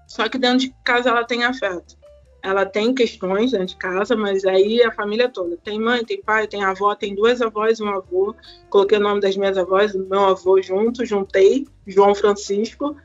[0.09, 1.98] Só que dentro de casa ela tem afeto
[2.43, 5.57] ela tem questões dentro de casa, mas aí a família toda.
[5.57, 8.35] Tem mãe, tem pai, tem avó, tem duas avós um avô.
[8.71, 12.97] Coloquei o nome das minhas avós meu avô junto, juntei, João Francisco,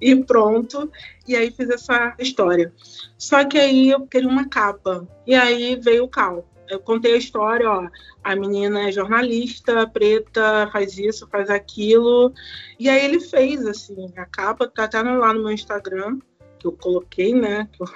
[0.00, 0.90] e pronto.
[1.26, 2.72] E aí fiz essa história.
[3.16, 5.06] Só que aí eu queria uma capa.
[5.26, 6.46] E aí veio o Cal.
[6.68, 7.88] Eu contei a história, ó.
[8.24, 12.32] A menina é jornalista, preta, faz isso, faz aquilo.
[12.78, 16.18] E aí ele fez, assim, a capa, tá até lá no meu Instagram,
[16.58, 17.68] que eu coloquei, né?
[17.72, 17.86] Que eu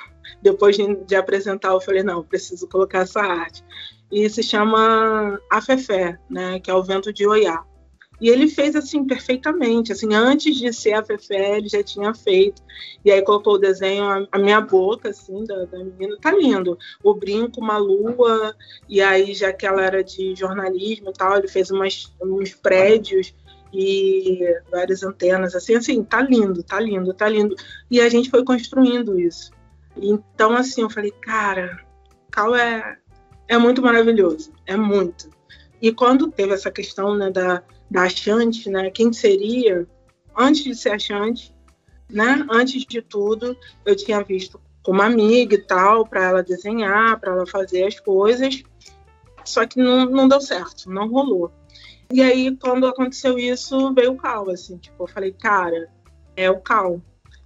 [0.42, 3.64] depois de, apresentar, eu falei, não, preciso colocar essa arte.
[4.10, 7.64] E se chama A Fefé, né, que é o vento de Oiá.
[8.20, 12.62] E ele fez assim perfeitamente, assim, antes de ser a Fefé, ele já tinha feito.
[13.04, 16.78] E aí colocou o desenho, a, a minha boca, assim, da, da, menina, tá lindo.
[17.04, 18.54] O brinco, uma lua,
[18.88, 23.34] e aí, já que ela era de jornalismo e tal, ele fez umas, uns prédios
[23.72, 27.54] e várias antenas, assim, assim, tá lindo, tá lindo, tá lindo.
[27.90, 29.50] E a gente foi construindo isso.
[29.96, 31.80] Então, assim, eu falei, cara,
[32.30, 32.98] Cal é,
[33.48, 35.30] é muito maravilhoso, é muito.
[35.80, 39.86] E quando teve essa questão né, da, da Achante, né, quem seria,
[40.36, 41.54] antes de ser Achante,
[42.10, 47.18] né, antes de tudo, eu tinha visto com uma amiga e tal, para ela desenhar,
[47.18, 48.62] para ela fazer as coisas,
[49.44, 51.50] só que não, não deu certo, não rolou.
[52.12, 55.88] E aí, quando aconteceu isso, veio o Cal, assim, tipo, eu falei, cara,
[56.36, 57.00] é o Cal.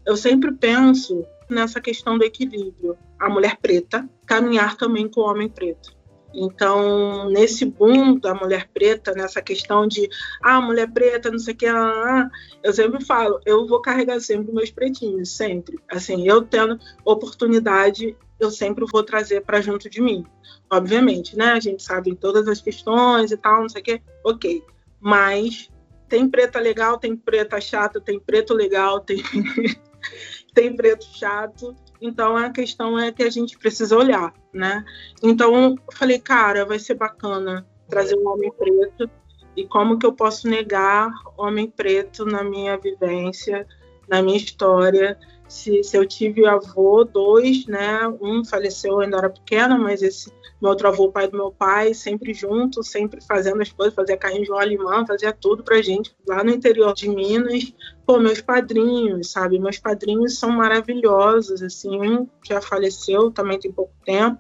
[0.05, 2.97] Eu sempre penso nessa questão do equilíbrio.
[3.19, 6.01] A mulher preta caminhar também com o homem preto.
[6.33, 10.09] Então, nesse boom da mulher preta, nessa questão de
[10.43, 12.31] ah, mulher preta, não sei o que, ah,
[12.63, 15.79] eu sempre falo, eu vou carregar sempre meus pretinhos, sempre.
[15.91, 20.25] Assim, eu tendo oportunidade, eu sempre vou trazer para junto de mim.
[20.71, 21.53] Obviamente, né?
[21.53, 24.63] A gente sabe todas as questões e tal, não sei o que, ok.
[25.01, 25.69] Mas
[26.09, 29.23] tem preta legal, tem preta chata, tem preto legal, tem
[30.53, 31.75] tem preto chato.
[32.01, 34.85] Então a questão é que a gente precisa olhar, né?
[35.23, 39.11] Então eu falei, cara, vai ser bacana trazer um homem preto
[39.57, 43.67] e como que eu posso negar homem preto na minha vivência,
[44.09, 45.19] na minha história?
[45.49, 48.07] Se, se eu tive avô, dois, né?
[48.21, 52.35] Um faleceu ainda era pequeno, mas esse meu outro avô, pai do meu pai, sempre
[52.35, 56.51] junto, sempre fazendo as coisas, fazia carrinho de alemã, fazia tudo pra gente lá no
[56.51, 57.73] interior de Minas.
[58.05, 59.59] Pô, meus padrinhos, sabe?
[59.59, 64.39] Meus padrinhos são maravilhosos, assim, um já faleceu, também tem pouco tempo,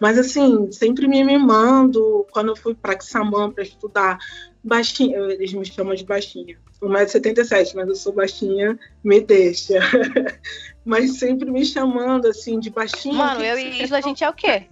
[0.00, 2.26] mas assim, sempre me mimando.
[2.30, 4.18] Quando eu fui para Xamã para estudar,
[4.64, 6.58] baixinha, eles me chamam de baixinha.
[6.80, 9.80] 1,77m, mas eu sou baixinha, me deixa.
[10.84, 13.14] mas sempre me chamando assim de baixinha.
[13.14, 14.68] Mano, eu e Isla, a gente é o quê?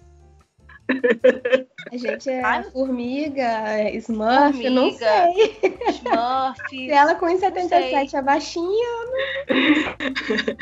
[1.92, 5.58] A gente é ah, formiga, Smurf, formiga, não sei.
[5.90, 6.68] Smurf.
[6.68, 8.88] Se ela com 1,77 é baixinha.
[9.48, 10.56] Não...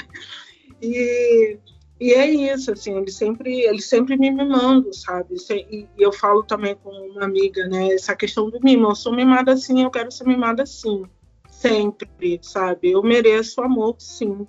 [0.82, 1.58] e,
[2.00, 5.36] e é isso, assim, ele sempre, ele sempre me mimando, sabe?
[5.50, 7.88] E, e eu falo também com uma amiga, né?
[7.88, 8.88] Essa questão do mimo.
[8.88, 11.04] Eu sou mimada assim, eu quero ser mimada assim.
[11.50, 12.92] Sempre, sabe?
[12.92, 14.46] Eu mereço amor, sim.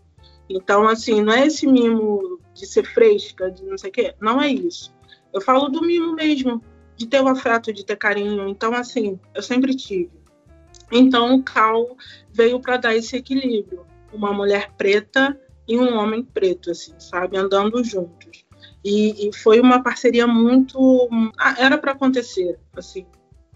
[0.49, 4.15] Então, assim, não é esse mimo de ser fresca, de não sei o quê.
[4.19, 4.94] Não é isso
[5.35, 6.63] eu falo do mimo mesmo,
[6.95, 8.47] de ter o afeto, de ter carinho.
[8.47, 10.09] Então, assim, eu sempre tive.
[10.89, 11.97] Então, o Cal
[12.31, 13.85] veio para dar esse equilíbrio.
[14.13, 17.35] Uma mulher preta e um homem preto, assim, sabe?
[17.37, 18.45] Andando juntos.
[18.81, 21.09] E, e foi uma parceria muito.
[21.37, 23.05] Ah, era para acontecer, assim,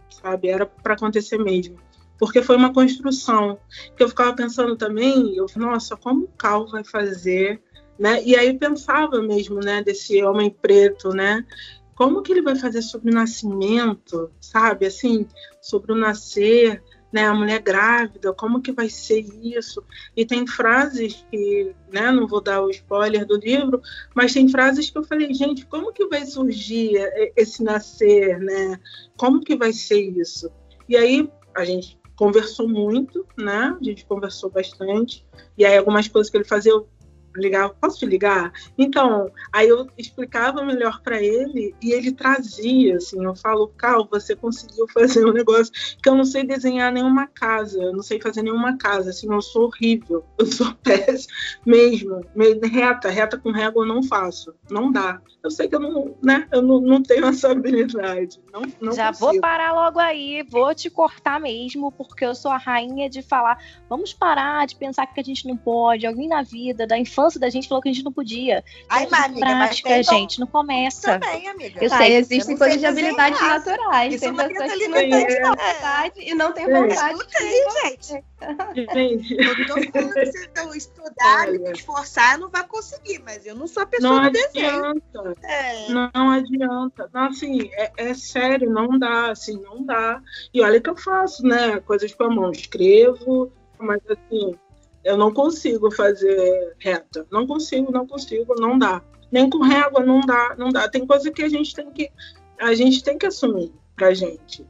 [0.09, 0.49] sabe?
[0.49, 1.77] Era para acontecer mesmo.
[2.17, 3.57] Porque foi uma construção.
[3.95, 7.63] Que eu ficava pensando também, eu, nossa, como o Cal vai fazer
[7.99, 8.23] né?
[8.23, 11.45] E aí pensava mesmo, né, desse homem preto, né?
[11.93, 14.85] Como que ele vai fazer sobre o nascimento, sabe?
[14.85, 15.27] Assim,
[15.61, 16.81] sobre o nascer,
[17.11, 19.83] né, a mulher grávida, como que vai ser isso?
[20.15, 23.81] E tem frases que, né, não vou dar o spoiler do livro,
[24.15, 26.93] mas tem frases que eu falei, gente, como que vai surgir
[27.35, 28.79] esse nascer, né?
[29.17, 30.49] Como que vai ser isso?
[30.87, 33.75] E aí a gente conversou muito, né?
[33.79, 35.25] A gente conversou bastante.
[35.57, 36.87] E aí algumas coisas que ele fazia eu
[37.35, 38.51] ligava, posso te ligar?
[38.77, 44.35] Então, aí eu explicava melhor para ele e ele trazia, assim, eu falo, Cal, você
[44.35, 48.41] conseguiu fazer um negócio que eu não sei desenhar nenhuma casa, eu não sei fazer
[48.41, 51.33] nenhuma casa, assim, eu sou horrível, eu sou péssima
[51.65, 52.21] mesmo,
[52.63, 55.21] reta, reta com régua eu não faço, não dá.
[55.41, 59.07] Eu sei que eu não, né, eu não, não tenho essa habilidade, não, não Já
[59.07, 59.31] consigo.
[59.31, 63.57] vou parar logo aí, vou te cortar mesmo, porque eu sou a rainha de falar,
[63.87, 67.39] vamos parar de pensar que a gente não pode, alguém na vida, da infância infância
[67.39, 68.63] da gente falou que a gente não podia.
[68.87, 71.19] Ai, então, amiga, prática, mas tem gente, não começa.
[71.19, 71.83] Também, amiga.
[71.83, 72.15] Eu Ah, sei.
[72.15, 73.57] existem coisas de habilidades desenhar.
[73.65, 74.13] naturais.
[74.13, 76.81] Isso tem é uma pessoas que não têm vontade e não têm É.
[76.81, 77.17] vontade.
[77.17, 78.23] Não tem, gente.
[78.93, 83.67] Gente, Eu tô falando que se estudar, me esforçar, não vai conseguir, mas eu não
[83.67, 84.69] sou a pessoa não do desenho.
[84.85, 85.35] adianta.
[85.43, 85.89] É.
[85.89, 87.09] Não adianta.
[87.13, 90.21] Não, assim, é, é sério, não dá, assim, não dá.
[90.53, 91.79] E olha que eu faço, né?
[91.81, 94.55] Coisas com a mão, escrevo, mas assim,
[95.03, 97.25] eu não consigo fazer reta.
[97.31, 99.01] Não consigo, não consigo, não dá.
[99.31, 100.89] Nem com régua, não dá, não dá.
[100.89, 102.11] Tem coisa que a gente tem que,
[102.59, 104.65] a gente tem que assumir pra gente.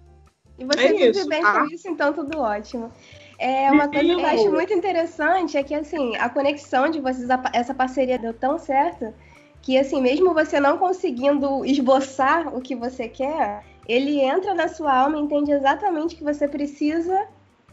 [0.58, 1.60] E você É vive isso, bem tá?
[1.60, 2.92] com isso, então tudo ótimo.
[3.38, 7.28] É uma coisa que eu acho muito interessante é que assim, a conexão de vocês,
[7.54, 9.14] essa parceria deu tão certo
[9.62, 14.94] que assim, mesmo você não conseguindo esboçar o que você quer, ele entra na sua
[14.94, 17.28] alma, entende exatamente o que você precisa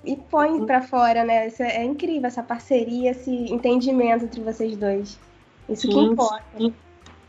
[0.07, 1.49] e põe pra fora, né?
[1.49, 5.19] Isso é, é incrível essa parceria, esse entendimento entre vocês dois.
[5.69, 6.45] Isso que Sim, importa.
[6.57, 6.73] sim.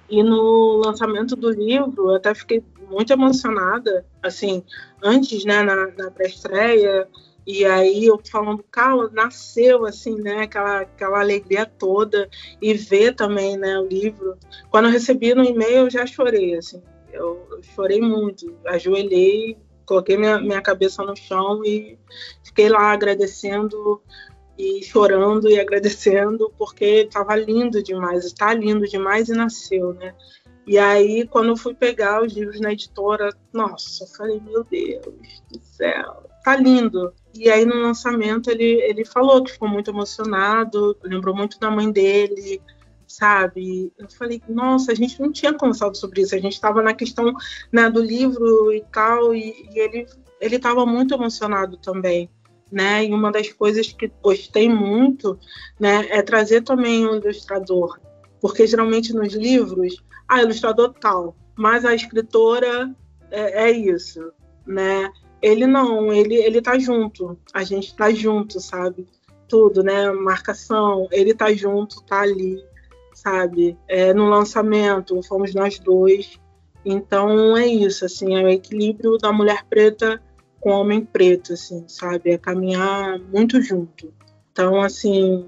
[0.10, 4.64] E no lançamento do livro, eu até fiquei muito emocionada, assim,
[5.04, 7.08] antes, né, na, na pré-estreia,
[7.46, 12.30] e aí eu falando, Carla, nasceu, assim, né, aquela, aquela alegria toda,
[12.62, 14.38] e ver também, né, o livro.
[14.70, 20.38] Quando eu recebi no e-mail, eu já chorei, assim, eu chorei muito, ajoelhei, coloquei minha,
[20.40, 21.98] minha cabeça no chão e
[22.44, 24.02] fiquei lá agradecendo
[24.58, 30.14] e chorando e agradecendo porque estava lindo demais, está lindo demais e nasceu, né?
[30.66, 35.42] E aí, quando eu fui pegar os livros na editora, nossa, eu falei, meu Deus
[35.50, 37.14] do céu, tá lindo.
[37.34, 41.90] E aí, no lançamento, ele, ele falou que ficou muito emocionado, lembrou muito da mãe
[41.90, 42.62] dele,
[43.08, 43.92] sabe?
[43.98, 47.34] Eu falei, nossa, a gente não tinha conversado sobre isso, a gente estava na questão
[47.72, 50.06] né, do livro e tal, e, e ele
[50.40, 52.30] ele estava muito emocionado também
[52.72, 53.06] né?
[53.06, 55.40] E uma das coisas que gostei muito,
[55.80, 58.00] né, é trazer também o ilustrador,
[58.42, 62.94] porque geralmente nos livros, ah, ilustrador tal, mas a escritora
[63.32, 64.32] é, é isso,
[64.66, 65.10] né?
[65.42, 69.08] Ele não, ele ele tá junto, a gente tá junto, sabe?
[69.48, 70.12] Tudo, né?
[70.12, 72.62] Marcação, ele tá junto, tá ali,
[73.18, 73.76] sabe?
[73.88, 76.40] É, no lançamento, fomos nós dois.
[76.86, 80.22] Então é isso, assim, é o equilíbrio da mulher preta
[80.60, 82.32] com o homem preto, assim, sabe?
[82.32, 84.14] É caminhar muito junto.
[84.52, 85.46] Então, assim,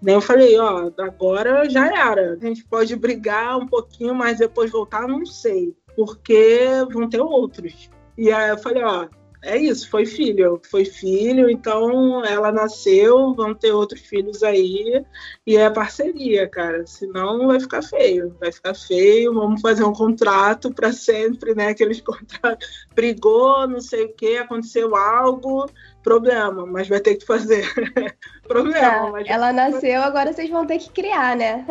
[0.00, 2.38] nem eu falei, ó, agora já era.
[2.40, 5.76] A gente pode brigar um pouquinho, mas depois voltar, não sei.
[5.94, 7.90] Porque vão ter outros.
[8.16, 9.08] E aí eu falei, ó,
[9.42, 15.02] é isso, foi filho, foi filho, então ela nasceu, vão ter outros filhos aí,
[15.46, 20.72] e é parceria, cara, senão vai ficar feio, vai ficar feio, vamos fazer um contrato
[20.74, 25.66] para sempre, né, aqueles contratos, brigou, não sei o que, aconteceu algo,
[26.02, 27.64] problema, mas vai ter que fazer,
[28.46, 29.10] problema.
[29.10, 31.66] Mas ela nasceu, agora vocês vão ter que criar, né?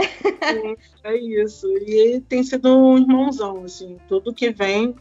[1.03, 4.95] é isso, e tem sido um irmãozão, assim, tudo que vem,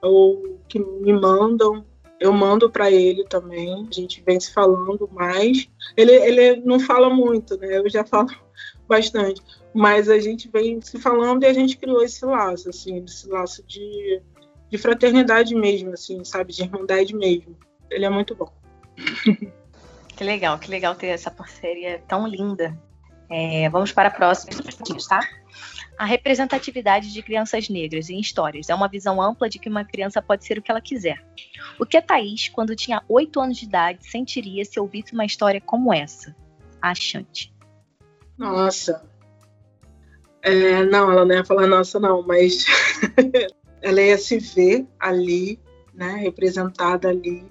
[0.00, 1.84] ou que me mandam,
[2.20, 3.86] eu mando para ele também.
[3.88, 5.68] A gente vem se falando mais.
[5.96, 7.78] Ele, ele não fala muito, né?
[7.78, 8.28] Eu já falo
[8.88, 9.42] bastante.
[9.74, 13.62] Mas a gente vem se falando e a gente criou esse laço, assim, esse laço
[13.66, 14.22] de,
[14.70, 16.52] de fraternidade mesmo, assim, sabe?
[16.52, 17.56] De irmandade mesmo.
[17.90, 18.50] Ele é muito bom.
[20.16, 22.74] Que legal, que legal ter essa parceria tão linda.
[23.28, 24.62] É, vamos para a próxima,
[25.08, 25.20] tá?
[25.98, 30.20] A representatividade de crianças negras em histórias é uma visão ampla de que uma criança
[30.20, 31.24] pode ser o que ela quiser.
[31.80, 35.60] O que a Thaís, quando tinha 8 anos de idade, sentiria se ouvisse uma história
[35.60, 36.36] como essa?
[36.82, 37.54] A Chante.
[38.36, 39.02] Nossa.
[40.42, 42.66] É, não, ela não ia falar nossa, não, mas
[43.80, 45.58] ela ia se ver ali,
[45.94, 47.44] né, representada ali,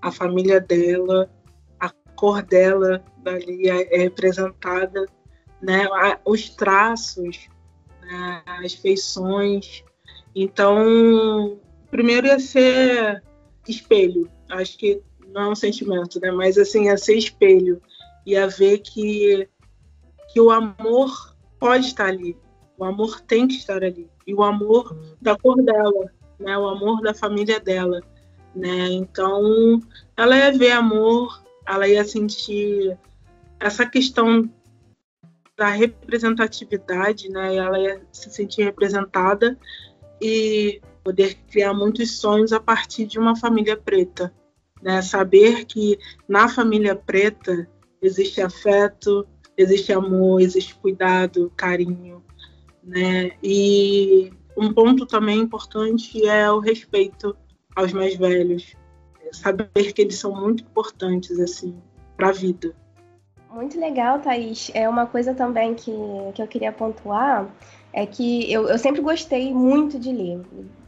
[0.00, 1.30] a família dela,
[1.78, 5.06] a cor dela dali é representada,
[5.60, 5.86] né,
[6.24, 7.48] os traços,
[8.46, 9.84] as feições.
[10.34, 11.58] Então,
[11.90, 13.22] primeiro ia ser
[13.68, 17.80] espelho, acho que não é um sentimento, né, mas assim, ia ser espelho,
[18.26, 19.48] ia ver que,
[20.32, 22.36] que o amor pode estar ali.
[22.76, 24.10] O amor tem que estar ali.
[24.26, 26.58] E o amor da cor dela, né?
[26.58, 28.00] O amor da família dela.
[28.54, 28.88] né?
[28.90, 29.80] Então,
[30.16, 32.98] ela ia ver amor, ela ia sentir
[33.60, 34.50] essa questão
[35.56, 37.56] da representatividade, né?
[37.56, 39.58] Ela ia se sentir representada
[40.20, 44.32] e poder criar muitos sonhos a partir de uma família preta,
[44.82, 45.02] né?
[45.02, 45.98] Saber que
[46.28, 47.68] na família preta
[48.00, 49.26] existe afeto,
[49.56, 52.22] existe amor, existe cuidado, carinho,
[52.82, 53.32] né?
[53.42, 57.36] E um ponto também importante é o respeito
[57.74, 58.74] aos mais velhos,
[59.32, 61.80] saber que eles são muito importantes assim
[62.16, 62.74] para a vida.
[63.52, 64.70] Muito legal, Thaís.
[64.72, 65.92] É uma coisa também que,
[66.34, 67.46] que eu queria pontuar
[67.92, 70.40] é que eu, eu sempre gostei muito de ler.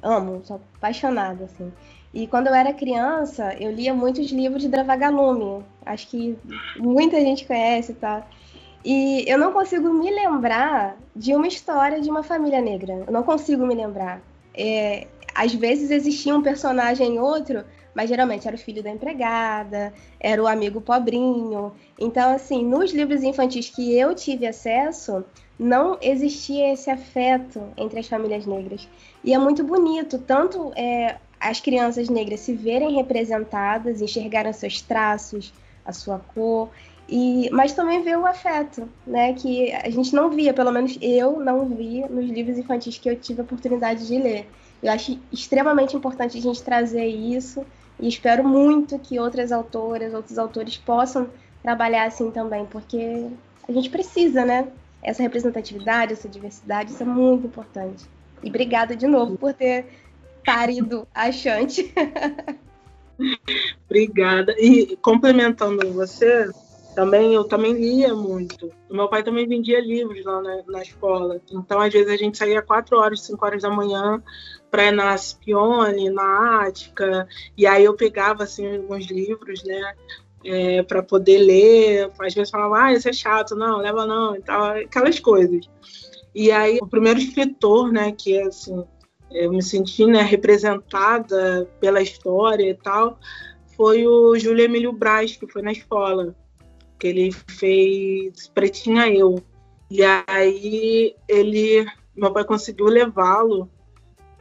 [0.03, 1.71] Amo, sou apaixonada, assim.
[2.15, 5.62] E quando eu era criança, eu lia muitos livros de Dravagalume.
[5.85, 6.39] Acho que
[6.77, 8.27] muita gente conhece, tá?
[8.83, 13.05] E eu não consigo me lembrar de uma história de uma família negra.
[13.07, 14.23] Eu não consigo me lembrar.
[14.55, 17.65] É, às vezes existia um personagem outro,
[17.95, 21.73] mas geralmente era o filho da empregada, era o amigo pobrinho.
[21.99, 25.25] Então, assim, nos livros infantis que eu tive acesso,
[25.59, 28.89] não existia esse afeto entre as famílias negras.
[29.23, 35.53] E é muito bonito, tanto é, as crianças negras se verem representadas, enxergarem seus traços,
[35.85, 36.71] a sua cor,
[37.09, 39.35] e, mas também ver o afeto, né?
[39.35, 43.17] Que a gente não via, pelo menos eu não vi nos livros infantis que eu
[43.17, 44.49] tive a oportunidade de ler.
[44.83, 47.65] Eu acho extremamente importante a gente trazer isso
[48.01, 51.29] e espero muito que outras autoras, outros autores possam
[51.63, 53.27] trabalhar assim também, porque
[53.69, 54.69] a gente precisa, né?
[55.03, 58.05] Essa representatividade, essa diversidade, isso é muito importante.
[58.43, 59.87] E obrigada de novo por ter
[60.45, 61.93] parido a Chante.
[63.87, 64.55] obrigada.
[64.59, 66.51] E complementando você,
[66.95, 68.71] também eu também lia muito.
[68.95, 71.41] Meu pai também vendia livros lá na, na, escola.
[71.51, 74.23] Então, às vezes, a gente saía 4 horas, 5 horas da manhã
[74.71, 77.27] para ir na Scipione, na Ática,
[77.57, 79.95] e aí eu pegava assim alguns livros, né?
[80.45, 84.43] É, para poder ler, às vezes falava, ah, isso é chato, não, leva não, e
[84.43, 85.69] tal, aquelas coisas.
[86.35, 88.85] E aí, o primeiro escritor, né, que assim,
[89.33, 93.19] eu me senti né, representada pela história e tal,
[93.77, 96.35] foi o Júlio Emílio Braz, que foi na escola
[97.05, 99.45] que ele fez Pretinha Eu.
[99.91, 101.87] E aí ele,
[102.17, 103.69] meu pai conseguiu levá-lo.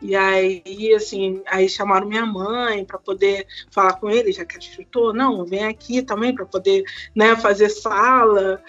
[0.02, 4.60] E aí, assim, aí chamaram minha mãe para poder falar com ele, já que é
[4.60, 6.84] instrutor, não, vem aqui também para poder,
[7.14, 8.62] né, fazer sala,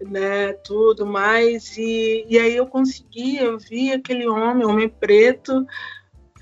[0.00, 1.76] né, tudo mais.
[1.76, 5.66] E, e aí eu consegui, eu vi aquele homem, homem preto,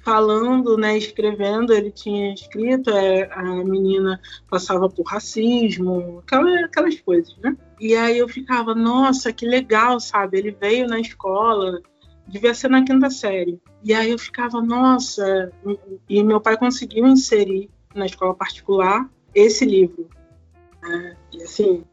[0.09, 7.37] falando, né, escrevendo, ele tinha escrito, é, a menina passava por racismo, aquelas, aquelas coisas,
[7.37, 7.55] né?
[7.79, 10.39] E aí eu ficava, nossa, que legal, sabe?
[10.39, 11.83] Ele veio na escola,
[12.27, 13.61] devia ser na quinta série.
[13.85, 15.53] E aí eu ficava, nossa,
[16.09, 20.09] e meu pai conseguiu inserir na escola particular esse livro.
[20.83, 21.17] Né?
[21.35, 21.85] E assim,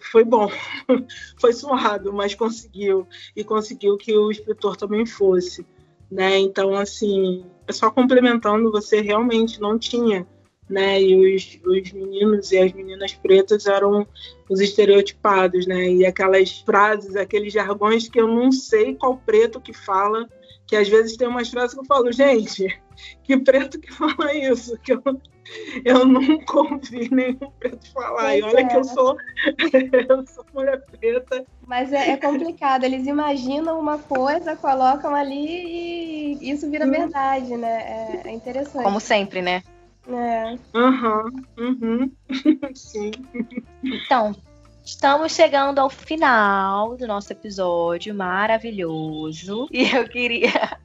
[0.00, 0.50] foi bom,
[1.40, 3.06] foi suado, mas conseguiu.
[3.36, 5.64] E conseguiu que o escritor também fosse
[6.10, 6.38] né?
[6.38, 10.26] Então, assim, é só complementando, você realmente não tinha,
[10.70, 11.00] né?
[11.02, 14.06] E os, os meninos e as meninas pretas eram
[14.48, 15.90] os estereotipados, né?
[15.90, 20.28] E aquelas frases, aqueles jargões que eu não sei qual preto que fala,
[20.66, 22.80] que às vezes tem umas frases que eu falo, gente,
[23.24, 24.78] que preto que fala isso?
[24.78, 25.02] Que eu,
[25.84, 28.22] eu nunca ouvi nenhum preto falar.
[28.22, 28.64] Pois e olha é.
[28.64, 29.16] que eu sou,
[30.08, 31.44] eu sou mulher preta.
[31.66, 36.90] Mas é, é, complicado, eles imaginam uma coisa, colocam ali e isso vira hum.
[36.90, 38.22] verdade, né?
[38.24, 38.84] É, é, interessante.
[38.84, 39.62] Como sempre, né?
[40.08, 40.58] É.
[40.74, 42.12] Uhum, uhum.
[42.74, 43.10] Sim.
[43.84, 44.34] Então,
[44.84, 49.68] Estamos chegando ao final do nosso episódio maravilhoso.
[49.70, 50.78] E eu queria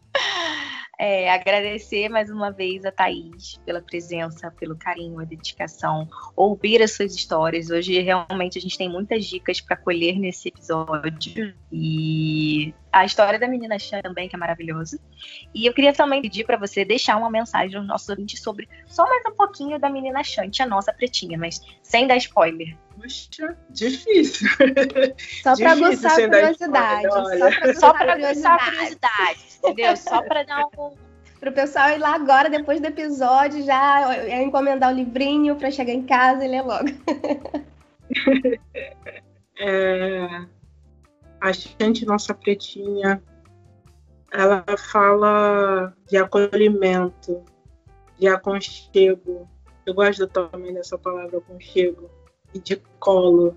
[0.98, 6.92] é, agradecer mais uma vez a Thaís pela presença, pelo carinho, a dedicação, ouvir as
[6.92, 7.70] suas histórias.
[7.70, 13.48] Hoje realmente a gente tem muitas dicas para colher nesse episódio e a história da
[13.48, 15.00] menina Chan também, que é maravilhosa.
[15.54, 19.04] E eu queria também pedir para você deixar uma mensagem aos nossos ouvintes sobre só
[19.06, 22.78] mais um pouquinho da menina Chante, a nossa pretinha, mas sem dar spoiler.
[23.06, 24.50] Puxa, difícil.
[25.44, 27.08] Só para aguçar a curiosidade.
[27.80, 29.98] Só para aguçar a curiosidade, entendeu?
[29.98, 30.92] Só para dar um
[31.40, 35.70] para o pessoal ir lá agora, depois do episódio, já é, encomendar o livrinho para
[35.70, 36.88] chegar em casa e ler logo.
[39.60, 40.28] é,
[41.40, 43.22] a gente, nossa pretinha,
[44.32, 47.44] ela fala de acolhimento,
[48.18, 49.48] de aconchego.
[49.86, 52.10] Eu gosto também dessa palavra aconchego
[52.60, 53.56] de colo.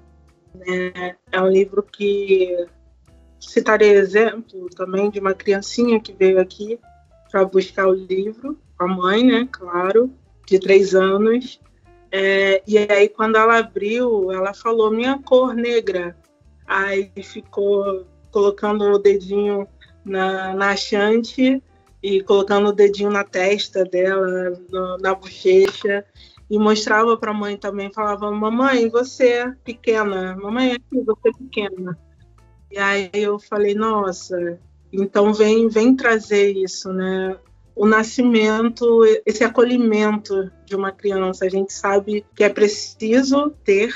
[0.55, 1.17] Né?
[1.31, 2.67] É um livro que
[3.41, 6.79] citarei exemplo também de uma criancinha que veio aqui
[7.31, 10.11] para buscar o livro, a mãe, né, claro,
[10.47, 11.61] de três anos.
[12.11, 16.17] É, e aí, quando ela abriu, ela falou minha cor negra.
[16.67, 19.67] Aí ficou colocando o dedinho
[20.05, 21.63] na, na chante
[22.03, 26.05] e colocando o dedinho na testa dela, no, na bochecha,
[26.51, 31.33] e mostrava para a mãe também, falava, mamãe, você é pequena, mamãe, aqui, você é
[31.33, 31.99] pequena.
[32.71, 34.59] E aí eu falei, nossa,
[34.93, 37.37] então vem, vem trazer isso, né?
[37.75, 43.95] O nascimento, esse acolhimento de uma criança, a gente sabe que é preciso ter,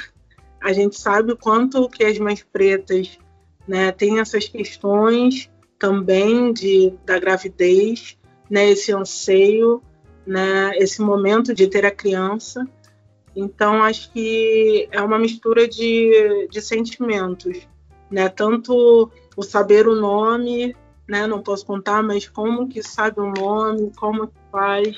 [0.63, 3.19] a gente sabe o quanto que as mães pretas
[3.67, 8.17] né, têm essas questões também de, da gravidez,
[8.49, 9.83] né, esse anseio,
[10.27, 12.67] né, esse momento de ter a criança.
[13.35, 17.67] Então, acho que é uma mistura de, de sentimentos,
[18.11, 18.29] né?
[18.29, 20.77] Tanto o saber o nome,
[21.09, 21.27] né?
[21.27, 24.97] Não posso contar, mas como que sabe o nome, como que faz,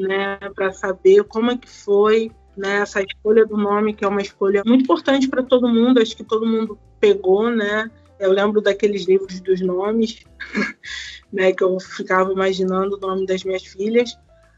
[0.00, 0.38] né?
[0.54, 2.76] Para saber como é que foi, né?
[2.78, 6.00] Essa escolha do nome, que é uma escolha muito importante para todo mundo.
[6.00, 7.90] Acho que todo mundo pegou, né?
[8.18, 10.24] Eu lembro daqueles livros dos nomes,
[11.32, 14.16] né, que eu ficava imaginando o nome das minhas filhas,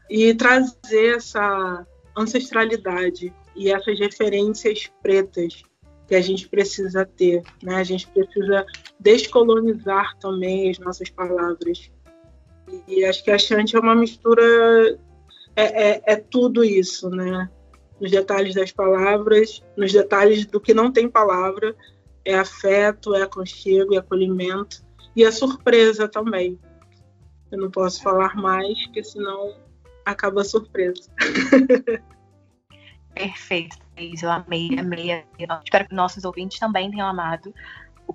[0.09, 1.85] e trazer essa
[2.17, 5.63] ancestralidade e essas referências pretas
[6.07, 7.43] que a gente precisa ter.
[7.61, 7.75] Né?
[7.75, 8.65] A gente precisa
[8.99, 11.91] descolonizar também as nossas palavras.
[12.87, 14.43] E acho que a Chante é uma mistura,
[15.55, 17.49] é, é, é tudo isso, né?
[17.99, 21.75] Nos detalhes das palavras, nos detalhes do que não tem palavra,
[22.23, 24.85] é afeto, é aconchego, é acolhimento
[25.15, 26.59] e a surpresa também.
[27.51, 29.55] Eu não posso falar mais, porque senão
[30.07, 31.09] acaba a surpresa.
[33.13, 35.23] Perfeito, Eu amei, amei.
[35.63, 37.53] espero que nossos ouvintes também tenham amado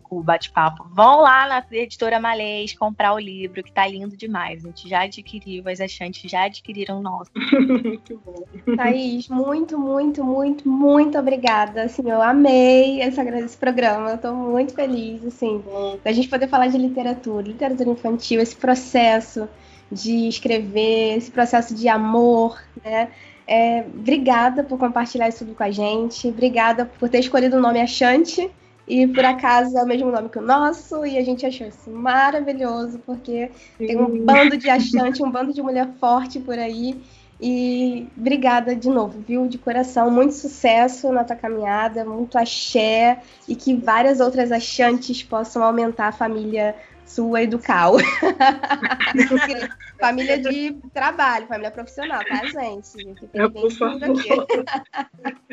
[0.08, 0.86] o bate-papo.
[0.90, 4.64] Vão lá na editora Malês comprar o livro, que tá lindo demais.
[4.64, 7.30] A gente já adquiriu, as achantes já adquiriram o nosso.
[7.34, 8.44] muito bom.
[8.76, 11.82] Thaís, muito, muito, muito, muito obrigada.
[11.82, 14.12] Assim, eu amei essa, esse programa.
[14.12, 15.62] Eu tô muito feliz, assim,
[16.02, 19.46] da gente poder falar de literatura, literatura infantil, esse processo
[19.92, 23.08] de escrever, esse processo de amor, né?
[23.46, 26.28] É, obrigada por compartilhar isso tudo com a gente.
[26.28, 28.50] Obrigada por ter escolhido o nome Achante
[28.86, 31.90] e por acaso é o mesmo nome que o nosso, e a gente achou isso
[31.90, 33.86] maravilhoso, porque Sim.
[33.86, 37.00] tem um bando de achante, um bando de mulher forte por aí.
[37.40, 39.48] E obrigada de novo, viu?
[39.48, 40.10] De coração.
[40.10, 46.12] Muito sucesso na tua caminhada, muito axé, e que várias outras achantes possam aumentar a
[46.12, 46.76] família
[47.06, 47.96] sua e do Cal.
[49.98, 53.14] família de trabalho, família profissional, tá, gente?
[53.14, 54.04] Que tem por favor.
[54.04, 55.42] aqui.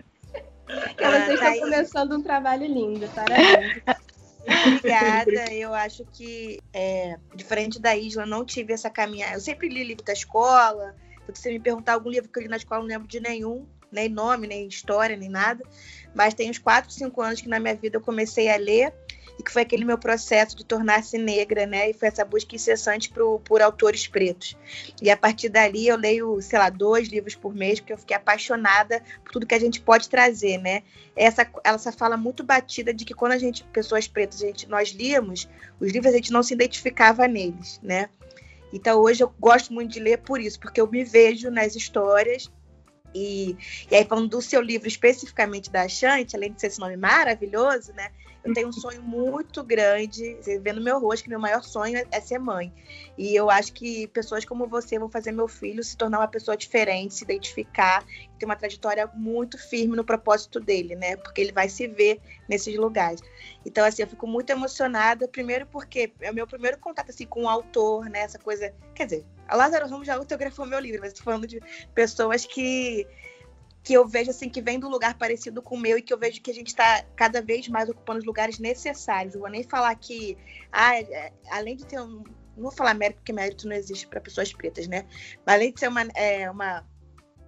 [0.95, 3.81] Que ah, vocês estão começando um trabalho lindo, parabéns.
[4.67, 5.51] Obrigada.
[5.51, 9.33] Eu acho que, é, diferente da Isla, não tive essa caminhada.
[9.33, 10.95] Eu sempre li livro da escola.
[11.33, 13.65] Se você me perguntar algum livro que eu li na escola, não lembro de nenhum,
[13.91, 15.63] nem nome, nem história, nem nada.
[16.13, 18.93] Mas tem uns 4, 5 anos que na minha vida eu comecei a ler
[19.39, 21.89] e que foi aquele meu processo de tornar-se negra, né?
[21.89, 24.57] E foi essa busca incessante por, por autores pretos.
[25.01, 28.17] E a partir dali eu leio, sei lá, dois livros por mês, porque eu fiquei
[28.17, 30.83] apaixonada por tudo que a gente pode trazer, né?
[31.15, 34.89] Essa, essa fala muito batida de que quando a gente, pessoas pretas, a gente, nós
[34.89, 35.47] líamos
[35.79, 38.09] os livros, a gente não se identificava neles, né?
[38.73, 42.51] Então hoje eu gosto muito de ler por isso, porque eu me vejo nas histórias
[43.15, 43.57] e,
[43.89, 47.93] e aí, falando do seu livro especificamente da Chante, além de ser esse nome maravilhoso,
[47.93, 48.11] né?
[48.43, 52.01] Eu tenho um sonho muito grande, você vê no meu rosto que meu maior sonho
[52.09, 52.73] é ser mãe.
[53.17, 56.55] E eu acho que pessoas como você vão fazer meu filho se tornar uma pessoa
[56.55, 58.05] diferente, se identificar,
[58.37, 61.17] ter uma trajetória muito firme no propósito dele, né?
[61.17, 63.21] Porque ele vai se ver nesses lugares.
[63.65, 67.43] Então, assim, eu fico muito emocionada, primeiro porque é o meu primeiro contato assim, com
[67.43, 68.21] o autor, né?
[68.21, 68.73] Essa coisa.
[68.95, 71.59] Quer dizer, a Lázaro Ramos já autografou meu livro, mas estou falando de
[71.93, 73.05] pessoas que
[73.83, 76.17] que eu vejo assim que vem do lugar parecido com o meu e que eu
[76.17, 79.33] vejo que a gente está cada vez mais ocupando os lugares necessários.
[79.33, 80.37] Eu vou nem falar que,
[80.71, 82.23] ah, é, é, além de ter um,
[82.55, 85.05] não vou falar mérito porque mérito não existe para pessoas pretas, né?
[85.45, 86.85] Mas além de ser uma, é, uma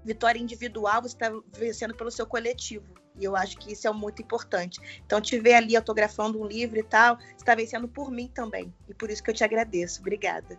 [0.05, 2.85] vitória individual, você está vencendo pelo seu coletivo.
[3.19, 4.79] E eu acho que isso é muito importante.
[5.05, 8.73] Então, te ver ali autografando um livro e tal, você está vencendo por mim também.
[8.87, 9.99] E por isso que eu te agradeço.
[9.99, 10.57] Obrigada.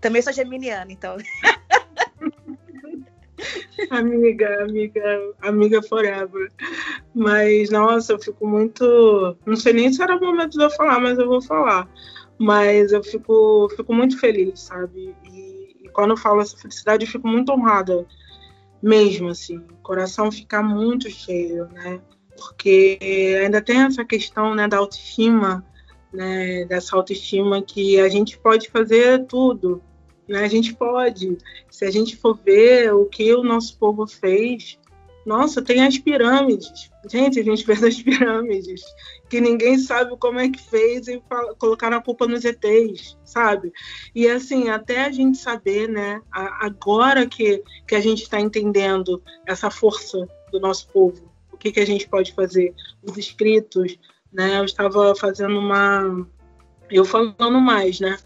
[0.00, 1.16] Também sou geminiana, então.
[3.90, 6.50] amiga, amiga, amiga forever.
[7.14, 9.36] Mas, nossa, eu fico muito.
[9.46, 11.88] Não sei nem se era o momento de eu falar, mas eu vou falar.
[12.38, 15.14] Mas eu fico, fico muito feliz, sabe?
[15.30, 18.06] E, e quando eu falo essa felicidade, eu fico muito honrada
[18.82, 19.58] mesmo, assim.
[19.58, 22.00] O coração fica muito cheio, né?
[22.36, 22.98] Porque
[23.42, 25.64] ainda tem essa questão né, da autoestima,
[26.12, 26.64] né?
[26.64, 29.82] Dessa autoestima que a gente pode fazer tudo,
[30.28, 30.44] né?
[30.44, 31.36] A gente pode.
[31.70, 34.78] Se a gente for ver o que o nosso povo fez,
[35.24, 36.90] nossa, tem as pirâmides.
[37.08, 38.82] Gente, a gente fez as pirâmides,
[39.28, 41.22] que ninguém sabe como é que fez e
[41.58, 43.72] colocaram a culpa nos ETs, sabe?
[44.14, 49.70] E assim, até a gente saber, né, agora que, que a gente está entendendo essa
[49.70, 53.98] força do nosso povo, o que, que a gente pode fazer, os escritos,
[54.32, 54.58] né?
[54.58, 56.26] Eu estava fazendo uma.
[56.90, 58.18] Eu falando mais, né?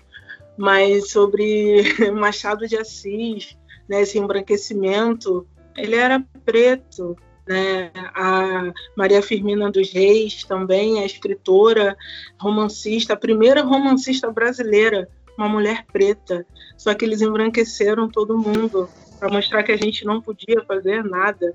[0.57, 1.82] Mas sobre
[2.12, 3.57] Machado de Assis,
[3.88, 5.46] né, esse embranquecimento
[5.76, 7.92] ele era preto, né?
[8.14, 11.96] A Maria Firmina dos Reis também é escritora,
[12.40, 16.44] romancista, a primeira romancista brasileira, uma mulher preta.
[16.76, 18.88] Só que eles embranqueceram todo mundo
[19.18, 21.54] para mostrar que a gente não podia fazer nada.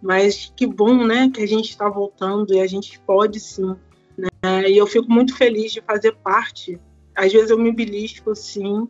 [0.00, 3.74] Mas que bom, né, que a gente está voltando e a gente pode sim.
[4.16, 4.68] Né?
[4.68, 6.78] E eu fico muito feliz de fazer parte.
[7.14, 8.88] Às vezes eu me belisco, sim,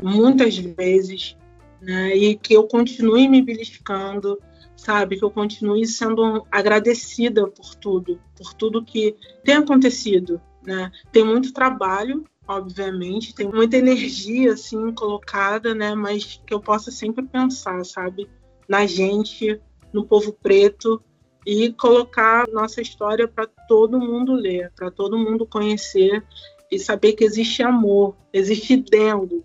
[0.00, 1.36] muitas vezes,
[1.80, 2.16] né?
[2.16, 4.38] E que eu continue me beliscando,
[4.76, 5.18] sabe?
[5.18, 10.90] Que eu continue sendo agradecida por tudo, por tudo que tem acontecido, né?
[11.12, 15.94] Tem muito trabalho, obviamente, tem muita energia assim colocada, né?
[15.94, 18.28] Mas que eu possa sempre pensar, sabe?
[18.68, 19.60] Na gente,
[19.92, 21.02] no povo preto
[21.46, 26.24] e colocar nossa história para todo mundo ler, para todo mundo conhecer
[26.70, 29.44] e saber que existe amor, existe dentro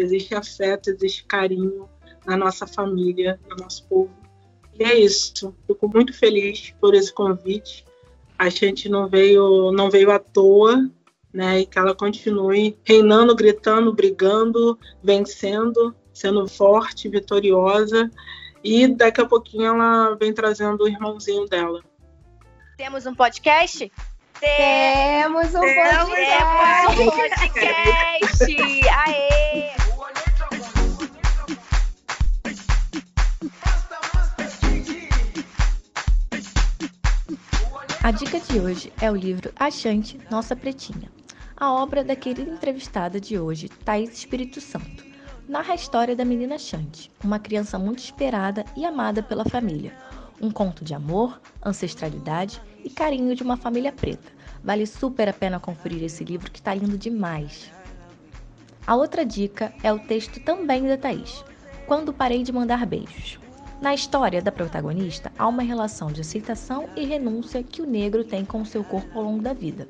[0.00, 1.88] existe afeto, existe carinho
[2.26, 4.10] na nossa família, no nosso povo.
[4.78, 5.54] E é isso.
[5.66, 7.84] Fico muito feliz por esse convite.
[8.38, 10.88] A gente não veio, não veio à toa,
[11.32, 11.60] né?
[11.60, 18.10] E que ela continue reinando, gritando, brigando, vencendo, sendo forte, vitoriosa.
[18.62, 21.82] E daqui a pouquinho ela vem trazendo o irmãozinho dela.
[22.76, 23.90] Temos um podcast?
[24.40, 26.96] Temos um podcast!
[26.96, 28.88] Temos um podcast!
[28.88, 29.70] Aê!
[38.00, 41.10] A dica de hoje é o livro Achante, Nossa Pretinha,
[41.56, 45.04] a obra da querida entrevistada de hoje, Thaís Espírito Santo.
[45.48, 49.96] Narra a história da menina Chante, uma criança muito esperada e amada pela família.
[50.40, 54.30] Um conto de amor, ancestralidade e carinho de uma família preta.
[54.62, 57.70] Vale super a pena conferir esse livro que está lindo demais.
[58.86, 61.44] A outra dica é o texto também da Thaís,
[61.86, 63.38] Quando Parei de Mandar Beijos.
[63.80, 68.44] Na história da protagonista, há uma relação de aceitação e renúncia que o negro tem
[68.44, 69.88] com o seu corpo ao longo da vida.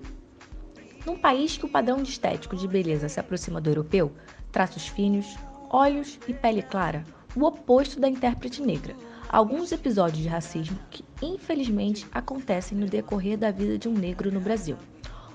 [1.07, 4.13] Num país que o padrão de estético de beleza se aproxima do europeu,
[4.53, 5.37] traços finos,
[5.71, 7.03] olhos e pele clara,
[7.35, 8.95] o oposto da intérprete negra,
[9.29, 14.41] alguns episódios de racismo que infelizmente acontecem no decorrer da vida de um negro no
[14.41, 14.77] Brasil.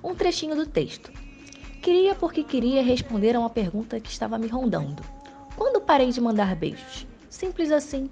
[0.04, 1.12] Um trechinho do texto.
[1.82, 5.04] Queria porque queria responder a uma pergunta que estava me rondando.
[5.56, 7.06] Quando parei de mandar beijos?
[7.30, 8.10] Simples assim,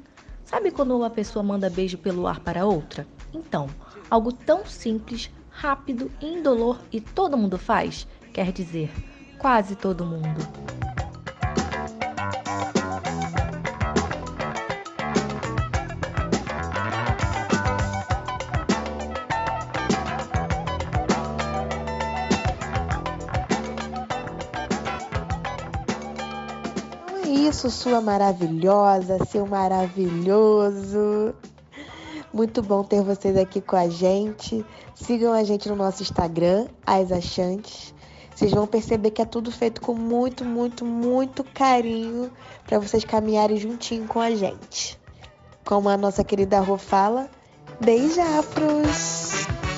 [0.51, 3.07] Sabe quando uma pessoa manda beijo pelo ar para outra?
[3.33, 3.69] Então,
[4.09, 8.91] algo tão simples, rápido, indolor e todo mundo faz, quer dizer,
[9.39, 10.90] quase todo mundo.
[27.69, 31.33] Sua maravilhosa, seu maravilhoso.
[32.33, 34.65] Muito bom ter vocês aqui com a gente.
[34.95, 37.93] Sigam a gente no nosso Instagram, As Achantes.
[38.33, 42.31] Vocês vão perceber que é tudo feito com muito, muito, muito carinho
[42.65, 44.99] para vocês caminharem juntinho com a gente.
[45.65, 47.29] Como a nossa querida Rô fala,
[47.79, 49.70] beijapros!